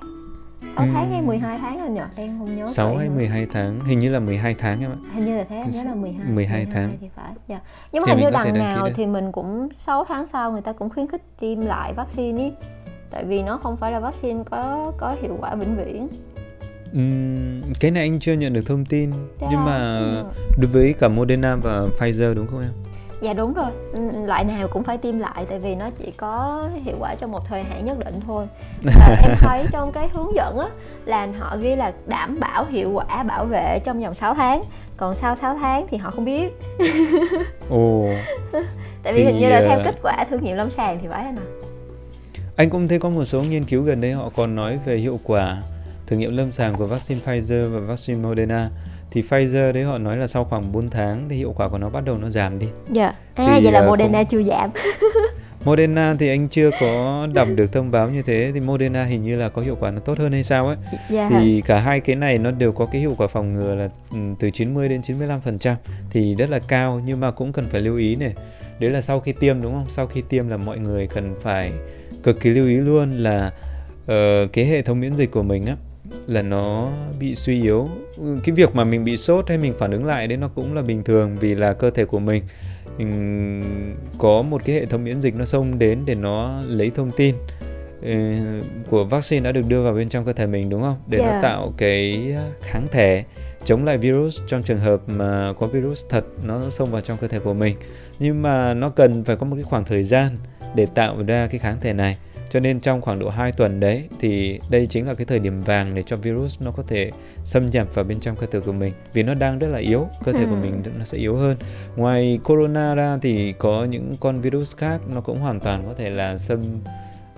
[0.76, 0.90] 6 ừ.
[0.94, 2.00] tháng hay 12 tháng rồi nhỉ?
[2.16, 5.24] Em không nhớ 6 hay 12 tháng, hình như là 12 tháng em ạ Hình
[5.24, 7.60] như là thế, nhớ là 12 12, 12 tháng thì phải dạ.
[7.92, 10.72] Nhưng mà thì hình như đằng nào thì mình cũng 6 tháng sau người ta
[10.72, 12.52] cũng khuyến khích tiêm lại vaccine ý
[13.10, 16.08] Tại vì nó không phải là vaccine có có hiệu quả vĩnh viễn
[16.98, 19.10] Uhm, cái này anh chưa nhận được thông tin
[19.40, 19.46] dạ.
[19.50, 20.24] nhưng mà ừ.
[20.60, 22.70] đối với cả Moderna và Pfizer đúng không em?
[23.22, 23.70] Dạ đúng rồi.
[24.26, 27.48] Loại nào cũng phải tiêm lại tại vì nó chỉ có hiệu quả trong một
[27.48, 28.46] thời hạn nhất định thôi.
[28.82, 30.66] Và em thấy trong cái hướng dẫn á
[31.04, 34.62] là họ ghi là đảm bảo hiệu quả bảo vệ trong vòng 6 tháng
[34.96, 36.52] còn sau 6 tháng thì họ không biết.
[37.70, 38.08] Ồ.
[39.02, 39.24] Tại vì thì...
[39.24, 41.46] hình như là theo kết quả thử nghiệm lâm sàng thì phải anh à
[42.56, 45.20] anh cũng thấy có một số nghiên cứu gần đây họ còn nói về hiệu
[45.24, 45.60] quả
[46.06, 48.70] thử nghiệm lâm sàng của vaccine Pfizer và vaccine Moderna
[49.12, 51.88] thì Pfizer đấy họ nói là sau khoảng 4 tháng thì hiệu quả của nó
[51.90, 52.66] bắt đầu nó giảm đi.
[52.92, 53.12] Dạ.
[53.34, 54.28] À thì, vậy là uh, Moderna cũng...
[54.28, 54.70] chưa giảm.
[55.64, 59.36] Moderna thì anh chưa có đọc được thông báo như thế thì Moderna hình như
[59.36, 60.76] là có hiệu quả nó tốt hơn hay sao ấy.
[61.10, 61.28] Dạ.
[61.30, 64.18] Thì cả hai cái này nó đều có cái hiệu quả phòng ngừa là ừ,
[64.38, 65.74] từ 90 đến 95%
[66.10, 68.34] thì rất là cao nhưng mà cũng cần phải lưu ý này.
[68.78, 69.86] Đấy là sau khi tiêm đúng không?
[69.88, 71.72] Sau khi tiêm là mọi người cần phải
[72.22, 73.52] cực kỳ lưu ý luôn là
[74.04, 75.76] uh, cái hệ thống miễn dịch của mình á
[76.26, 76.90] là nó
[77.20, 77.88] bị suy yếu.
[78.44, 80.82] Cái việc mà mình bị sốt hay mình phản ứng lại đấy nó cũng là
[80.82, 82.42] bình thường vì là cơ thể của mình,
[82.98, 83.62] mình
[84.18, 87.34] có một cái hệ thống miễn dịch nó xông đến để nó lấy thông tin
[88.02, 88.12] ừ,
[88.90, 90.96] của vaccine đã được đưa vào bên trong cơ thể mình đúng không?
[91.08, 91.34] Để yeah.
[91.34, 93.24] nó tạo cái kháng thể
[93.64, 97.28] chống lại virus trong trường hợp mà có virus thật nó xông vào trong cơ
[97.28, 97.76] thể của mình.
[98.18, 100.36] Nhưng mà nó cần phải có một cái khoảng thời gian
[100.74, 102.16] để tạo ra cái kháng thể này
[102.52, 105.58] cho nên trong khoảng độ 2 tuần đấy thì đây chính là cái thời điểm
[105.58, 107.10] vàng để cho virus nó có thể
[107.44, 108.92] xâm nhập vào bên trong cơ thể của mình.
[109.12, 111.56] Vì nó đang rất là yếu cơ thể của mình nó sẽ yếu hơn.
[111.96, 116.10] Ngoài corona ra thì có những con virus khác nó cũng hoàn toàn có thể
[116.10, 116.60] là xâm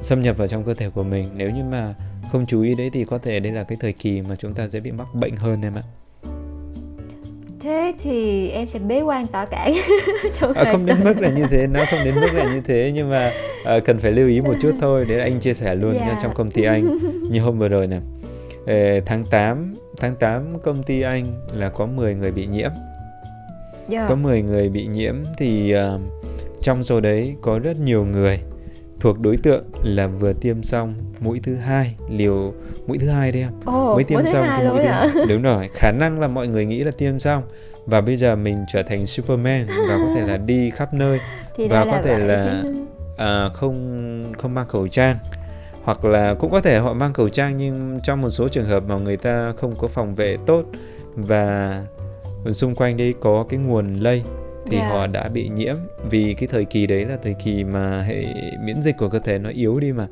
[0.01, 1.25] xâm nhập vào trong cơ thể của mình.
[1.37, 1.95] Nếu như mà
[2.33, 4.67] không chú ý đấy thì có thể đây là cái thời kỳ mà chúng ta
[4.67, 5.83] dễ bị mắc bệnh hơn em ạ
[7.65, 9.75] thế thì em sẽ bế quan tỏa cản
[10.55, 13.11] à, không đến mức là như thế nó không đến mức là như thế nhưng
[13.11, 13.33] mà
[13.65, 16.07] à, cần phải lưu ý một chút thôi để anh chia sẻ luôn yeah.
[16.07, 16.99] nha trong công ty anh
[17.31, 18.01] như hôm vừa rồi này
[18.67, 22.71] Ê, tháng 8 tháng 8 công ty anh là có 10 người bị nhiễm
[23.91, 24.09] yeah.
[24.09, 26.01] có 10 người bị nhiễm thì uh,
[26.62, 28.41] trong số đấy có rất nhiều người
[29.05, 32.53] thuộc đối tượng là vừa tiêm xong mũi thứ hai liều
[32.87, 33.51] mũi thứ hai đấy em.
[33.65, 36.67] Ồ, mới tiêm mũi xong mũi thứ hai đúng rồi khả năng là mọi người
[36.67, 37.43] nghĩ là tiêm xong.
[37.87, 41.19] Và bây giờ mình trở thành superman và có thể là đi khắp nơi.
[41.57, 42.29] Thì và có thể vậy.
[42.29, 42.63] là
[43.17, 45.17] à, không không mang khẩu trang.
[45.83, 48.83] Hoặc là cũng có thể họ mang khẩu trang nhưng trong một số trường hợp
[48.89, 50.65] mà người ta không có phòng vệ tốt.
[51.15, 51.83] Và
[52.53, 54.23] xung quanh đây có cái nguồn lây
[54.71, 54.89] thì Dạ.
[54.89, 55.77] họ đã bị nhiễm.
[56.11, 58.25] Vì cái thời kỳ đấy là thời kỳ mà hệ
[58.65, 60.07] miễn dịch của cơ thể nó yếu đi mà.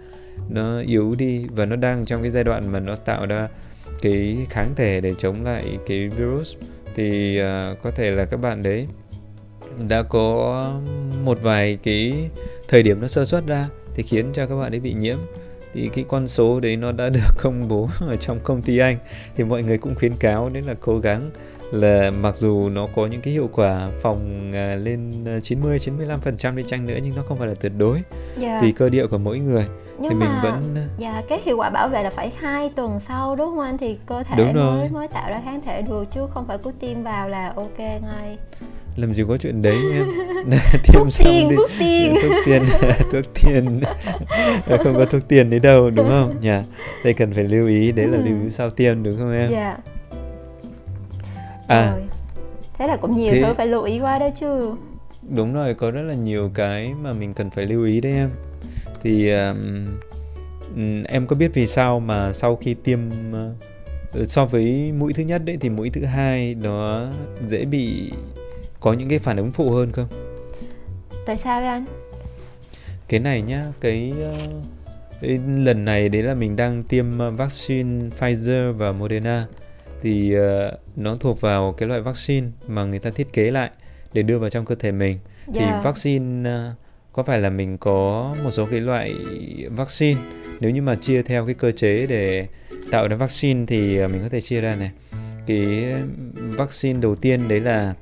[0.48, 3.48] Nó yếu đi và nó đang trong cái giai đoạn mà nó tạo ra
[4.02, 6.54] cái kháng thể để chống lại cái virus.
[6.94, 8.86] Thì à, có thể là các bạn đấy
[9.88, 10.72] đã có
[11.24, 12.14] một vài cái
[12.68, 15.16] thời điểm nó sơ suất ra thì khiến cho các bạn ấy bị nhiễm.
[15.74, 18.96] Thì cái con số đấy nó đã được công bố ở trong công ty anh.
[19.36, 21.30] Thì mọi người cũng khuyến cáo đấy là cố gắng
[21.72, 26.56] là mặc dù nó có những cái hiệu quả phòng à, lên à, 90 95%
[26.56, 28.02] đi chăng nữa nhưng nó không phải là tuyệt đối.
[28.38, 28.60] Dạ.
[28.60, 29.66] tùy cơ địa của mỗi người.
[29.98, 32.70] Nhưng thì mình mà vẫn à, dạ cái hiệu quả bảo vệ là phải hai
[32.76, 33.78] tuần sau đúng không anh?
[33.78, 34.78] Thì cơ thể Đúng rồi.
[34.78, 37.78] mới mới tạo ra kháng thể được chứ không phải cứ tiêm vào là ok
[37.78, 38.38] ngay.
[38.96, 40.04] Làm gì có chuyện đấy em
[40.72, 42.14] tiêm thuốc xong tiên thuốc tiên.
[42.22, 42.62] Thuốc tiền
[43.12, 43.80] thuốc tiền
[44.66, 46.40] không có thuốc tiền đấy đâu đúng không?
[46.40, 46.58] Nhỉ
[47.04, 49.50] đây cần phải lưu ý đấy là lưu ý sau tiêm đúng không em?
[49.50, 49.76] Dạ
[51.72, 51.92] à.
[51.92, 52.02] Rồi.
[52.78, 54.74] thế là cũng nhiều thế- thứ phải lưu ý quá đó chứ.
[55.28, 58.30] Đúng rồi có rất là nhiều cái mà mình cần phải lưu ý đấy em.
[59.02, 65.12] Thì um, em có biết vì sao mà sau khi tiêm uh, so với mũi
[65.12, 67.06] thứ nhất đấy thì mũi thứ hai nó
[67.48, 68.12] dễ bị
[68.80, 70.08] có những cái phản ứng phụ hơn không?
[71.26, 71.84] Tại sao vậy anh?
[73.08, 74.12] Cái này nhá cái,
[75.22, 77.06] uh, lần này đấy là mình đang tiêm
[77.36, 79.46] vaccine Pfizer và Moderna
[80.02, 80.42] thì uh,
[80.96, 83.70] nó thuộc vào cái loại vaccine mà người ta thiết kế lại
[84.12, 85.18] để đưa vào trong cơ thể mình.
[85.46, 85.80] Thì Dạ.
[85.84, 86.76] vaccine uh,
[87.12, 89.14] có phải là mình có một số cái loại
[89.70, 90.20] vaccine?
[90.60, 92.46] Nếu như mà chia theo cái cơ chế để
[92.90, 94.90] tạo ra vaccine thì uh, mình có thể chia ra này.
[95.46, 95.94] Cái
[96.34, 97.94] vaccine đầu tiên đấy là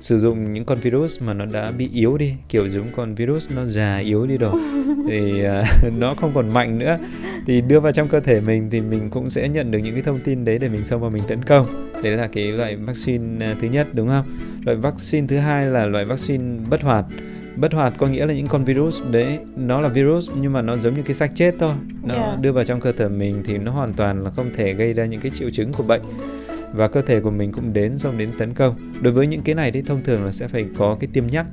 [0.00, 3.52] sử dụng những con virus mà nó đã bị yếu đi kiểu giống con virus
[3.56, 4.52] nó già yếu đi rồi.
[5.08, 5.64] Thì à,
[5.98, 6.98] nó không còn mạnh nữa.
[7.46, 10.02] Thì đưa vào trong cơ thể mình thì mình cũng sẽ nhận được những cái
[10.02, 11.66] thông tin đấy để mình xông vào mình tấn công.
[12.02, 14.24] Đấy là cái loại vaccine à, thứ nhất đúng không?
[14.64, 17.04] Loại vaccine thứ hai là loại vaccine bất hoạt.
[17.56, 20.76] Bất hoạt có nghĩa là những con virus đấy nó là virus nhưng mà nó
[20.76, 21.72] giống như cái xác chết thôi.
[22.04, 22.36] Nó Dạ.
[22.40, 25.04] đưa vào trong cơ thể mình thì nó hoàn toàn là không thể gây ra
[25.04, 26.02] những cái triệu chứng của bệnh
[26.74, 28.74] và cơ thể của mình cũng đến xong đến tấn công.
[29.02, 31.46] Đối với những cái này thì thông thường là sẽ phải có cái tiêm nhắc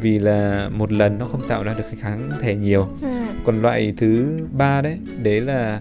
[0.00, 2.86] vì là một lần nó không tạo ra được cái kháng thể nhiều.
[3.02, 3.08] Ừ.
[3.44, 5.80] còn loại thứ ba đấy đấy là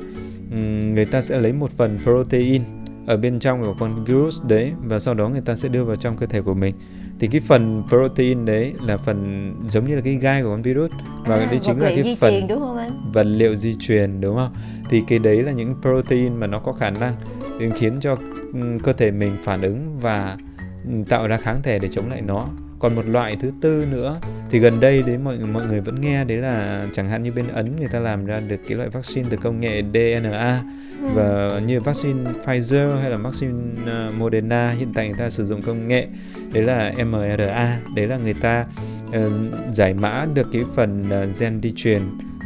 [0.93, 2.61] người ta sẽ lấy một phần protein
[3.07, 5.95] ở bên trong của con virus đấy và sau đó người ta sẽ đưa vào
[5.95, 6.75] trong cơ thể của mình
[7.19, 10.91] thì cái phần protein đấy là phần giống như là cái gai của con virus.
[11.25, 13.11] Và à, đây chính vật là liệu cái di phần truyền đúng không anh?
[13.13, 14.53] vật liệu di truyền đúng không?
[14.89, 17.15] Thì cái đấy là những protein mà nó có khả năng
[17.75, 18.15] khiến cho
[18.53, 20.37] ừm, cơ thể mình phản ứng và
[20.85, 22.47] ừm, tạo ra kháng thể để chống lại nó
[22.79, 24.19] còn một loại thứ tư nữa
[24.51, 27.47] thì gần đây đấy mọi mọi người vẫn nghe đấy là chẳng hạn như bên
[27.47, 30.63] ấn người ta làm ra được cái loại vaccine từ công nghệ DNA
[31.01, 31.07] Ừ.
[31.13, 35.61] và như vaccine Pfizer hay là vaccine uh, Moderna hiện tại người ta sử dụng
[35.61, 36.07] công nghệ
[36.53, 38.65] đấy là mRNA đấy là người ta
[39.13, 39.31] ờ,
[39.73, 42.01] giải mã được cái phần ờ, gen di truyền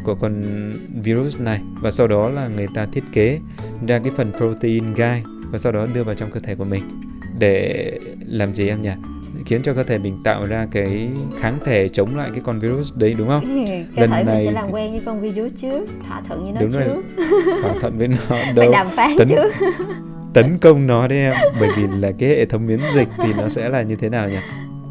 [0.06, 0.44] của con
[1.04, 1.60] virus này.
[1.82, 3.40] Và sau đó là người ta thiết kế
[3.88, 6.84] ra cái phần protein gai và sau đó đưa vào trong cơ thể của mình
[7.40, 8.90] để làm gì em nhỉ
[9.52, 12.94] khiến cho cơ thể mình tạo ra cái kháng thể chống lại cái con virus
[12.96, 13.66] đấy đúng không?
[13.96, 16.52] Cơ lần thể mình này sẽ làm quen với con virus trước thỏa thuận với
[16.54, 16.84] nó Đúng rồi.
[16.86, 17.24] trước.
[17.62, 19.52] Thỏa thuận với nó phải đâu đàm phán tấn trước.
[20.34, 23.50] tấn công nó đấy em bởi vì là cái hệ thống miễn dịch thì nó
[23.50, 24.40] sẽ là như thế nào nhỉ?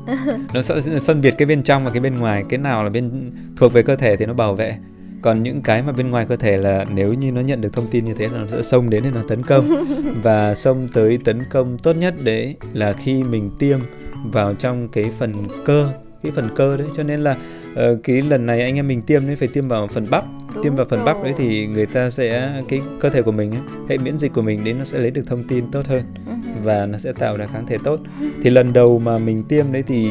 [0.54, 3.32] Nó sẽ phân biệt cái bên trong và cái bên ngoài cái nào là bên
[3.56, 4.76] thuộc về cơ thể thì nó bảo vệ.
[5.22, 7.86] Còn những cái mà bên ngoài cơ thể là nếu như nó nhận được thông
[7.90, 9.84] tin như thế là nó sẽ xông đến để nó tấn công.
[10.22, 13.78] Và xông tới tấn công tốt nhất đấy là khi mình tiêm
[14.24, 15.32] vào trong cái phần
[15.64, 15.88] cơ
[16.22, 16.86] cái phần cơ đấy.
[16.96, 17.36] Cho nên là
[17.74, 20.24] ờ, cái lần này anh em mình tiêm đấy phải tiêm vào phần bắp.
[20.54, 21.24] Đúng tiêm vào phần bắp rồi.
[21.24, 24.42] đấy thì người ta sẽ cái cơ thể của mình ấy, hệ miễn dịch của
[24.42, 26.32] mình đấy nó sẽ lấy được thông tin tốt hơn Ừ.
[26.62, 28.00] và nó sẽ tạo ra kháng thể tốt.
[28.42, 30.10] Thì lần đầu mà mình tiêm đấy thì,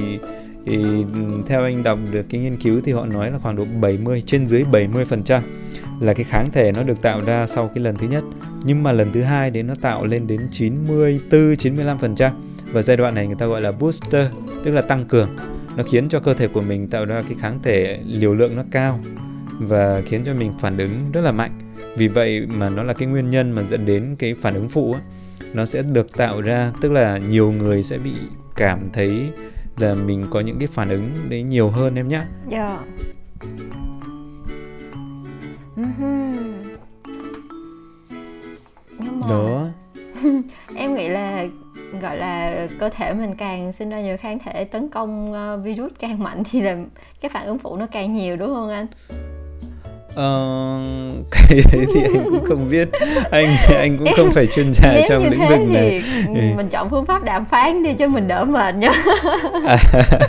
[0.65, 0.85] thì
[1.47, 4.47] theo anh đọc được cái nghiên cứu thì họ nói là khoảng độ 70 trên
[4.47, 5.43] dưới 70 phần trăm
[5.99, 8.23] là cái kháng thể nó được tạo ra sau cái lần thứ nhất.
[8.63, 12.31] Nhưng mà lần thứ hai đến nó tạo lên đến 94 95 phần trăm
[12.71, 14.27] và giai đoạn này người ta gọi là booster
[14.63, 15.29] tức là tăng cường
[15.77, 18.63] nó khiến cho cơ thể của mình tạo ra cái kháng thể liều lượng nó
[18.71, 18.99] cao
[19.59, 21.59] và khiến cho mình phản ứng rất là mạnh
[21.97, 24.93] vì vậy mà nó là cái nguyên nhân mà dẫn đến cái phản ứng phụ
[24.93, 25.01] ấy,
[25.53, 28.13] nó sẽ được tạo ra tức là nhiều người sẽ bị
[28.55, 29.29] cảm thấy
[29.77, 32.21] là mình có những cái phản ứng đấy nhiều hơn em nhé.
[32.49, 32.79] Dạ.
[38.99, 39.67] Nhưng mà Đó.
[40.75, 41.45] em nghĩ là
[42.01, 45.91] gọi là cơ thể mình càng sinh ra nhiều kháng thể tấn công ờ, virus
[45.99, 46.77] càng mạnh thì là
[47.21, 48.87] cái phản ứng phụ nó càng nhiều đúng không anh?
[50.15, 50.49] Ờ,
[51.31, 52.89] cái đấy thì anh cũng không biết.
[53.31, 56.03] Anh anh cũng không phải chuyên gia Nếu trong lĩnh vực này.
[56.27, 58.91] ừ, mình chọn phương pháp đàm phán đi cho mình đỡ mệt nha.
[59.67, 59.77] à,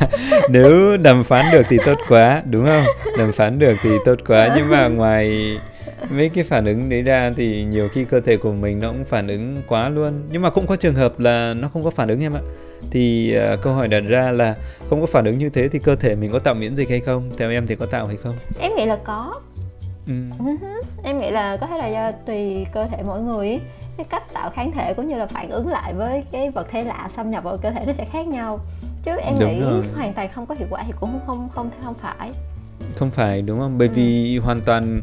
[0.51, 2.85] nếu đàm phán được thì tốt quá đúng không?
[3.19, 4.55] Đàm phán được thì tốt quá.
[4.57, 5.59] Nhưng mà ngoài
[6.11, 9.05] mấy cái phản ứng đấy ra thì nhiều khi cơ thể của mình nó cũng
[9.05, 12.09] phản ứng quá luôn nhưng mà cũng có trường hợp là nó không có phản
[12.09, 12.41] ứng em ạ
[12.91, 14.55] thì uh, câu hỏi đặt ra là
[14.91, 17.01] không có phản ứng như thế thì cơ thể mình có tạo miễn dịch hay
[17.01, 19.33] không theo em thì có tạo hay không Em nghĩ là có.
[20.09, 20.15] ừ.
[21.05, 23.61] Em nghĩ là có thể là do tùy cơ thể mỗi người
[23.97, 26.85] cái cách tạo kháng thể cũng như là phản ứng lại với cái vật thể
[26.85, 28.59] lạ xâm nhập vào cơ thể nó sẽ khác nhau.
[29.05, 29.83] Chứ em Đúng nghĩ rồi.
[29.97, 32.31] hoàn toàn không có hiệu quả thì cũng không không không không phải.
[32.97, 33.95] không phải đúng không bởi Ừ.
[33.97, 35.03] vì hoàn toàn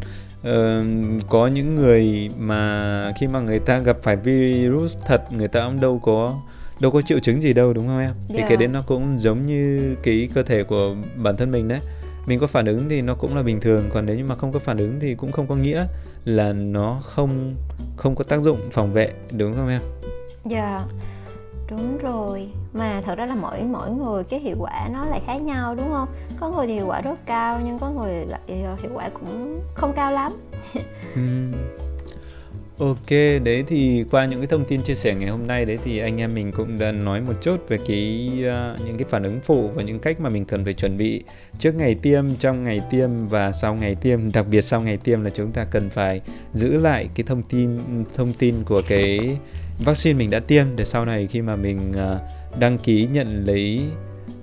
[1.29, 5.81] có những người mà khi mà người ta gặp phải virus thật người ta cũng
[5.81, 6.33] đâu có
[6.81, 8.45] đâu có triệu chứng gì đâu đúng không em thì Dạ.
[8.47, 11.79] cái đấy nó cũng giống như cái cơ thể của bản thân mình đấy
[12.27, 14.51] mình có phản ứng thì nó cũng là bình thường còn nếu như mà không
[14.51, 15.85] có phản ứng thì cũng không có nghĩa
[16.25, 17.55] là nó không
[17.97, 19.81] không có tác dụng phòng vệ đúng không em
[20.45, 20.79] Dạ.
[21.69, 22.47] Đúng rồi.
[22.73, 25.89] Mà thật ra là mỗi mỗi người cái hiệu quả nó lại khác nhau đúng
[25.89, 26.07] không?
[26.39, 29.61] Có người thì hiệu quả rất cao nhưng có người lại ờ, hiệu quả cũng
[29.73, 30.31] không cao lắm.
[31.15, 31.21] Ừ.
[32.79, 33.09] Ok,
[33.43, 36.17] đấy thì qua những cái thông tin chia sẻ ngày hôm nay đấy thì anh
[36.17, 39.69] em mình cũng đã nói một chút về cái uh, những cái phản ứng phụ
[39.75, 41.23] và những cách mà mình cần phải chuẩn bị
[41.59, 45.21] trước ngày tiêm, trong ngày tiêm và sau ngày tiêm, đặc biệt sau ngày tiêm
[45.21, 46.21] là chúng ta cần phải
[46.53, 47.77] giữ lại cái thông tin
[48.15, 49.37] thông tin của cái
[49.77, 53.81] vaccine mình đã tiêm để sau này khi mà mình uh, đăng ký nhận lấy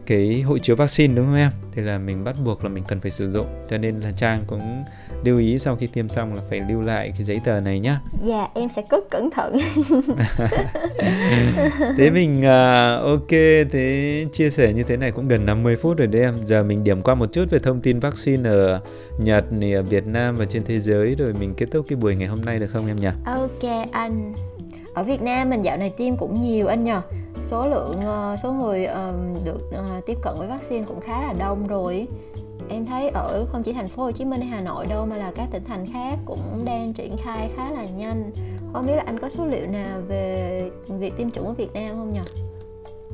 [0.06, 1.50] cái hộ chiếu vaccine đúng không em?
[1.72, 3.46] Thì là mình bắt buộc là mình cần phải sử dụng.
[3.70, 4.82] Cho nên là Trang cũng
[5.24, 8.00] lưu ý sau khi tiêm xong là phải lưu lại cái giấy tờ này nhá.
[8.24, 9.56] Dạ, em sẽ cất cẩn thận.
[11.96, 13.30] Thế mình à, ok,
[13.72, 16.34] thế chia sẻ như thế này cũng gần 50 phút rồi đấy em.
[16.34, 18.80] Giờ mình điểm qua một chút về thông tin vaccine ở
[19.18, 22.16] Nhật này, ở Việt Nam và trên thế giới rồi mình kết thúc cái buổi
[22.16, 23.08] ngày hôm nay được không em nhỉ?
[23.24, 24.32] Ok anh.
[24.94, 27.02] Ở Việt Nam mình dạo này tiêm cũng nhiều anh nhờ.
[27.44, 29.12] Số lượng ờ, số người ờ,
[29.44, 32.06] được ờ, tiếp cận với vaccine cũng khá là đông rồi.
[32.68, 35.16] Em thấy ở không chỉ thành phố Hồ Chí Minh hay Hà Nội đâu mà
[35.16, 38.30] là các tỉnh thành khác cũng đang triển khai khá là nhanh.
[38.72, 41.88] Không biết là anh có số liệu nào về việc tiêm chủng ở Việt Nam
[41.90, 42.20] không nhỉ?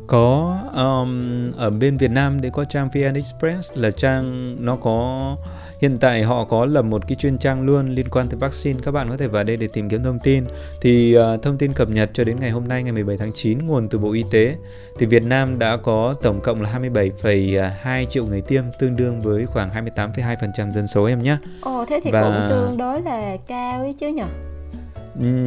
[0.07, 5.37] Có um, ở bên Việt Nam để có trang VN Express là trang nó có
[5.81, 8.91] hiện tại họ có lập một cái chuyên trang luôn liên quan tới vaccine các
[8.91, 10.45] bạn có thể vào đây để tìm kiếm thông tin
[10.81, 13.67] thì uh, thông tin cập nhật cho đến ngày hôm nay ngày 17 tháng 9
[13.67, 14.57] nguồn từ Bộ Y tế
[14.99, 19.47] thì Việt Nam đã có tổng cộng là 27,2 triệu người tiêm tương đương với
[19.47, 23.81] khoảng 28,2% dân số em nhé Ồ thế thì Và- cũng tương đối là cao
[23.81, 24.23] ấy chứ nhỉ?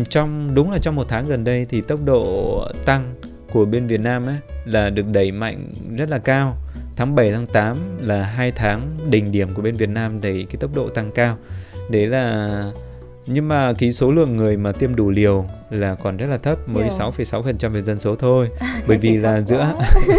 [0.10, 3.16] Trong đúng là trong một tháng gần đây thì tốc độ tăng
[3.54, 6.58] của bên Việt Nam ấy là được đẩy mạnh rất là cao.
[6.96, 8.80] Tháng 7 tháng 8 là hai tháng
[9.10, 11.36] đỉnh điểm của bên Việt Nam đẩy cái tốc độ tăng cao.
[11.90, 12.64] Đấy là
[13.28, 16.58] nhưng mà cái số lượng người mà tiêm đủ liều là còn rất là thấp,
[16.70, 17.06] mới Dạ.
[17.06, 18.50] 6,6% về dân số thôi.
[18.88, 19.74] Bởi vì là giữa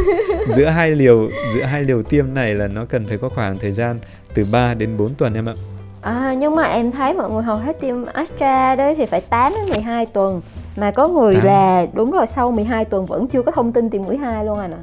[0.55, 3.73] giữa hai liều giữa hai liều tiêm này là nó cần phải có khoảng thời
[3.73, 3.99] gian
[4.35, 5.55] từ 3 đến 4 tuần em ạ.
[6.03, 9.53] À, nhưng mà em thấy mọi người hầu hết tiêm Astra đấy thì phải 8
[9.53, 10.41] đến 12 tuần
[10.77, 11.45] Mà có người Tám.
[11.47, 14.59] là đúng rồi sau 12 tuần vẫn chưa có thông tin tiêm mũi 2 luôn
[14.59, 14.79] anh ạ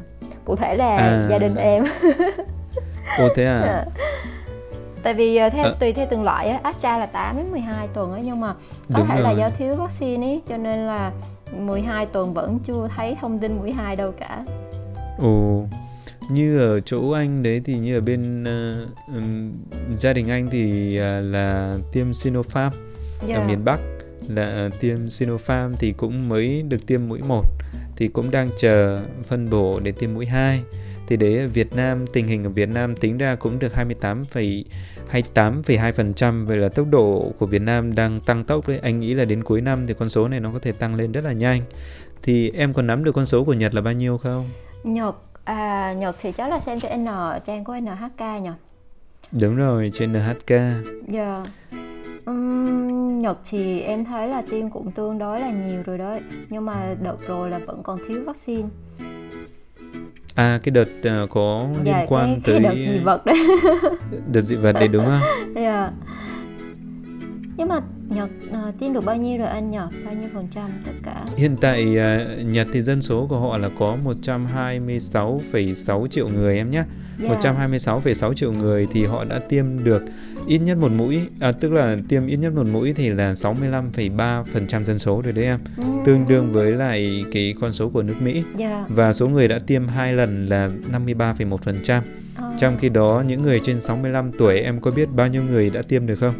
[0.45, 1.27] Cụ thể là À.
[1.29, 1.83] gia đình em
[3.19, 3.85] Ô thế à?
[5.03, 5.75] Tại vì ờ, theo, Ờ.
[5.79, 8.53] tùy theo từng loại á, Astra là 8 đến 12 tuần ấy Nhưng mà
[8.93, 9.39] có Đúng thể là rồi.
[9.39, 11.11] do thiếu vaccine ấy Cho nên là
[11.57, 14.43] 12 tuần vẫn chưa thấy thông tin mũi 2 đâu cả
[15.19, 15.63] Ồ,
[16.29, 18.85] như ở chỗ anh đấy thì như ở bên ờ,
[19.15, 19.51] ừm,
[19.99, 22.73] gia đình anh thì à, là tiêm Sinopharm
[23.27, 23.35] Dạ.
[23.37, 23.79] ở miền Bắc
[24.29, 27.43] là tiêm Sinopharm thì cũng mới được tiêm mũi 1
[27.95, 30.61] thì cũng đang chờ phân bổ để tiêm mũi 2.
[31.07, 34.21] Thì đấy Việt Nam tình hình ở Việt Nam tính ra cũng được 28
[35.11, 38.79] 28,2% vậy là tốc độ của Việt Nam đang tăng tốc đấy.
[38.83, 41.11] Anh nghĩ là đến cuối năm thì con số này nó có thể tăng lên
[41.11, 41.61] rất là nhanh.
[42.23, 44.49] Thì em còn nắm được con số của Nhật là bao nhiêu không?
[44.83, 47.07] Nhật, à, Nhật thì cháu là xem trên N,
[47.45, 48.49] trang của NHK nhỉ
[49.31, 50.51] Đúng rồi, trên NHK.
[51.07, 51.45] Dạ.
[52.25, 56.65] Ừm, Nhật thì em thấy là tiêm cũng tương đối là nhiều rồi đấy Nhưng
[56.65, 58.67] mà đợt rồi là vẫn còn thiếu vaccine
[60.35, 63.37] À cái đợt ờ, có liên Dạ, quan cái, tới cái đợt dị vật đấy
[64.31, 65.19] đợt dị vật đấy đúng không?
[65.55, 65.91] Dạ.
[67.57, 69.87] Nhưng mà Nhật uh, tiêm được bao nhiêu rồi anh nhờ?
[70.05, 71.25] Bao nhiêu phần trăm tất cả?
[71.37, 76.71] Hiện tại uh, Nhật thì dân số của họ là có 126,6 triệu người em
[76.71, 76.83] nhé.
[77.23, 77.43] Yeah.
[77.43, 80.03] 126,6 triệu người thì họ đã tiêm được
[80.47, 84.83] ít nhất một mũi, à, tức là tiêm ít nhất một mũi thì là 65,3%
[84.83, 85.59] dân số rồi đấy em.
[85.77, 86.05] Mm.
[86.05, 88.43] Tương đương với lại cái con số của nước Mỹ.
[88.59, 88.89] Yeah.
[88.89, 92.01] Và số người đã tiêm hai lần là 53,1%.
[92.01, 92.59] Oh.
[92.59, 95.81] Trong khi đó những người trên 65 tuổi em có biết bao nhiêu người đã
[95.81, 96.33] tiêm được không?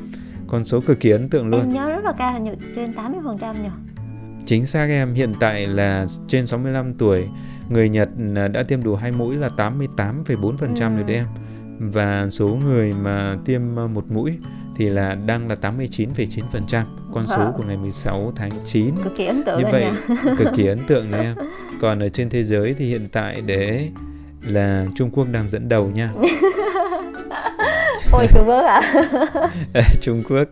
[0.48, 1.62] Con số cực kỳ ấn tượng luôn.
[1.62, 3.70] Em nhớ rất là cao, như trên 80% nhỉ?
[4.46, 7.26] Chính xác em, hiện tại là trên 65 tuổi,
[7.72, 10.96] người Nhật à, đã tiêm đủ hai mũi là 88,4% ừ.
[10.96, 11.26] rồi đấy em.
[11.80, 14.38] Và số người mà tiêm à, một mũi
[14.78, 17.52] thì là đang là 89,9%, con số wow.
[17.52, 18.96] của ngày 16 tháng 9.
[19.04, 19.86] Cực kỳ ấn tượng Như vậy,
[20.38, 21.36] cực kỳ ấn tượng đấy em.
[21.82, 23.90] Còn ở trên thế giới thì hiện tại để
[24.42, 26.10] là Trung Quốc đang dẫn đầu nha.
[28.12, 28.82] Ôi Trung Quốc hả?
[30.02, 30.44] Trung Quốc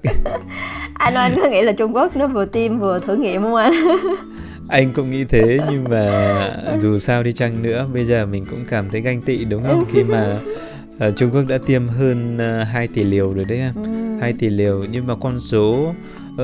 [0.94, 3.74] Anh anh có nghĩ là Trung Quốc nó vừa tiêm vừa thử nghiệm không anh?
[4.70, 8.66] Anh cũng nghĩ thế nhưng mà dù sao đi chăng nữa bây giờ mình cũng
[8.70, 10.40] cảm thấy ganh tị đúng không khi mà
[11.08, 14.20] uh, Trung Quốc đã tiêm hơn uh, ờ, 2 tỷ liều rồi đấy em ừ.
[14.22, 15.94] 2 tỷ liều nhưng mà con số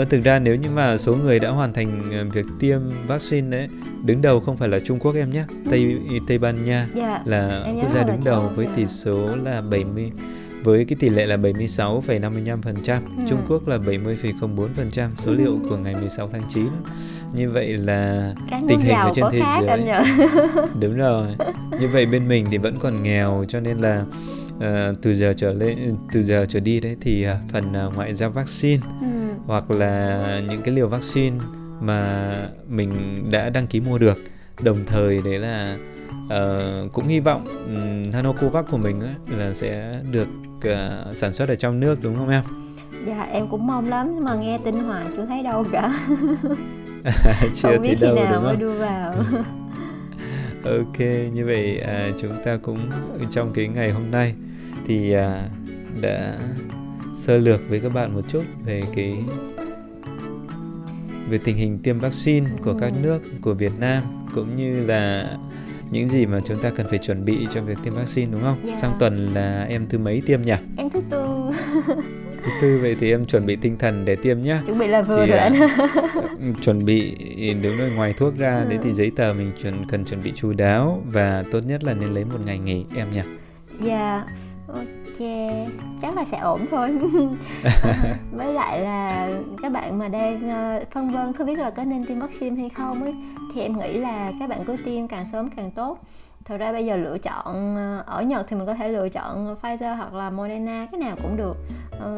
[0.02, 2.02] uh, thực ra nếu như mà số người đã hoàn thành
[2.34, 3.68] việc tiêm vaccine đấy
[4.04, 5.98] đứng đầu không phải là Trung Quốc em nhé Tây
[6.28, 6.96] Tây Ban Nha yeah.
[6.96, 10.12] Dạ, là quốc gia đứng đầu với tỷ số là 70
[10.66, 13.24] với cái tỷ lệ là 76,55%, ừ.
[13.30, 15.60] Trung Quốc là 70,04%, số liệu ừ.
[15.70, 16.66] của ngày 16 tháng 9.
[17.34, 20.04] Như vậy là Cái tình hình ở trên thế giới.
[20.80, 21.28] Đúng rồi.
[21.80, 24.06] Như vậy bên mình thì vẫn còn nghèo cho nên là
[24.58, 28.14] uh, từ giờ trở lên từ giờ trở đi đấy thì uh, phần uh, ngoại
[28.14, 29.08] giao vaccine ừ.
[29.46, 31.36] hoặc là những cái liều vaccine
[31.82, 32.32] mà
[32.68, 32.92] mình
[33.32, 34.18] đã đăng ký mua được
[34.62, 35.78] đồng thời đấy là
[36.26, 41.50] uh, cũng hy vọng um, Hanocovax của mình ấy, là sẽ được uh, sản xuất
[41.50, 42.44] ở trong nước đúng không em?
[43.08, 46.00] Dạ em cũng mong lắm nhưng mà nghe tin hoài chưa thấy đâu cả.
[47.56, 49.14] chưa không biết khi đâu, nào mới đưa vào.
[50.64, 51.00] ok
[51.34, 52.80] như vậy à, chúng ta cũng
[53.32, 54.36] trong cái ngày hôm nay
[54.88, 55.50] thì à,
[56.02, 56.38] đã
[57.16, 59.16] sơ lược với các bạn một chút về cái
[61.30, 63.00] về tình hình tiêm vaccine của các ừ.
[63.02, 64.04] nước của Việt Nam
[64.34, 65.38] cũng như là
[65.92, 68.58] những gì mà chúng ta cần phải chuẩn bị cho việc tiêm vaccine đúng không?
[68.64, 68.76] Yeah.
[68.76, 68.82] Dạ.
[68.82, 70.54] Sang tuần là em thứ mấy tiêm nhỉ?
[70.78, 71.52] Em thứ tư.
[72.44, 74.62] thứ tư vậy thì em chuẩn bị tinh thần để tiêm nhá.
[74.66, 76.54] Chuẩn bị là vừa thì, rồi à, anh.
[76.62, 77.16] chuẩn bị
[77.62, 78.70] nếu nói ngoài thuốc ra ừ.
[78.70, 81.94] đấy thì giấy tờ mình chuẩn cần chuẩn bị chú đáo và tốt nhất là
[81.94, 83.22] nên lấy một ngày nghỉ em nhỉ.
[83.80, 83.98] Dạ.
[83.98, 84.28] Yeah
[84.68, 85.28] ok
[86.02, 86.90] chắc là sẽ ổn thôi
[88.32, 89.30] với lại là
[89.62, 92.70] các bạn mà đang ờ, phân vân không biết là có nên tiêm vaccine hay
[92.70, 93.14] không ấy
[93.56, 96.00] thì em nghĩ là các bạn cứ tiêm càng sớm càng tốt.
[96.46, 99.56] Thật ra bây giờ lựa chọn ờ, ở Nhật thì mình có thể lựa chọn
[99.62, 101.58] Pfizer hoặc là Moderna cái nào cũng được.
[102.00, 102.18] Ừ,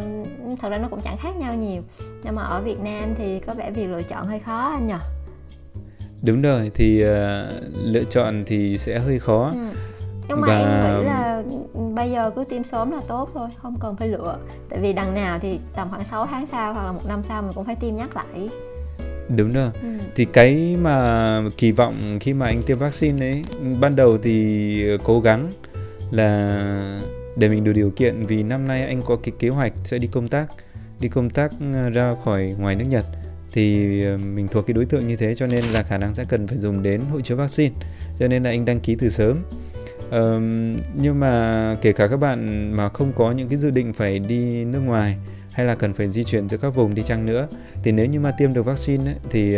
[0.61, 1.81] thật ra nó cũng chẳng khác nhau nhiều.
[2.23, 4.93] Nhưng mà ở Việt Nam thì có vẻ việc lựa chọn hơi khó anh nhỉ
[6.23, 7.09] đúng rồi thì uh,
[7.73, 9.51] lựa chọn thì sẽ hơi khó.
[9.53, 9.67] Ừ.
[10.29, 10.57] Nhưng mà và...
[10.57, 11.43] em nghĩ là
[11.95, 14.37] bây giờ cứ tiêm sớm là tốt thôi không cần phải lựa.
[14.69, 17.41] Tại vì đằng nào thì tầm khoảng 6 tháng sau hoặc là một năm sau
[17.41, 18.49] mình cũng phải tiêm nhắc lại
[19.35, 19.69] đúng rồi.
[19.81, 19.87] Ừ.
[20.15, 23.43] thì cái mà kỳ vọng khi mà anh tiêm vaccine ấy
[23.79, 25.49] ban đầu thì cố gắng
[26.11, 27.01] là
[27.35, 30.07] để mình đủ điều kiện vì năm nay anh có cái kế hoạch sẽ đi
[30.07, 30.47] công tác
[30.99, 33.05] đi công tác ờ, ra khỏi ngoài nước Nhật.
[33.53, 36.25] Thì ờ, mình thuộc cái đối tượng như thế cho nên là khả năng sẽ
[36.29, 37.75] cần phải dùng đến hộ chiếu vaccine.
[38.19, 39.43] Cho nên là anh đăng ký từ sớm.
[40.07, 40.41] Uh,
[40.95, 44.65] nhưng mà kể cả các bạn mà không có những cái dự định phải đi
[44.65, 45.17] nước ngoài
[45.57, 47.47] hay là cần phải di chuyển giữa các vùng đi chăng nữa.
[47.83, 49.55] Thì nếu như mà tiêm được vaccine ấy, thì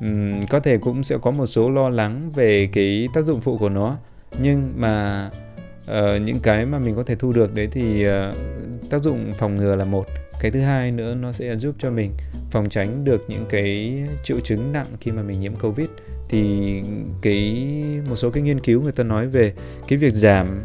[0.00, 3.58] um, có thể cũng sẽ có một số lo lắng về cái tác dụng phụ
[3.58, 3.96] của nó.
[4.42, 5.26] Nhưng mà
[5.84, 8.34] uh, những cái mà mình có thể thu được đấy thì uh,
[8.90, 10.06] tác dụng phòng ngừa là một.
[10.40, 12.10] Cái thứ hai nữa nó sẽ giúp cho mình
[12.50, 15.88] phòng tránh được những cái triệu chứng nặng khi mà mình nhiễm covid.
[16.28, 16.82] Thì
[17.22, 17.64] cái
[18.08, 19.52] một số cái nghiên cứu người ta nói về
[19.88, 20.62] cái việc giảm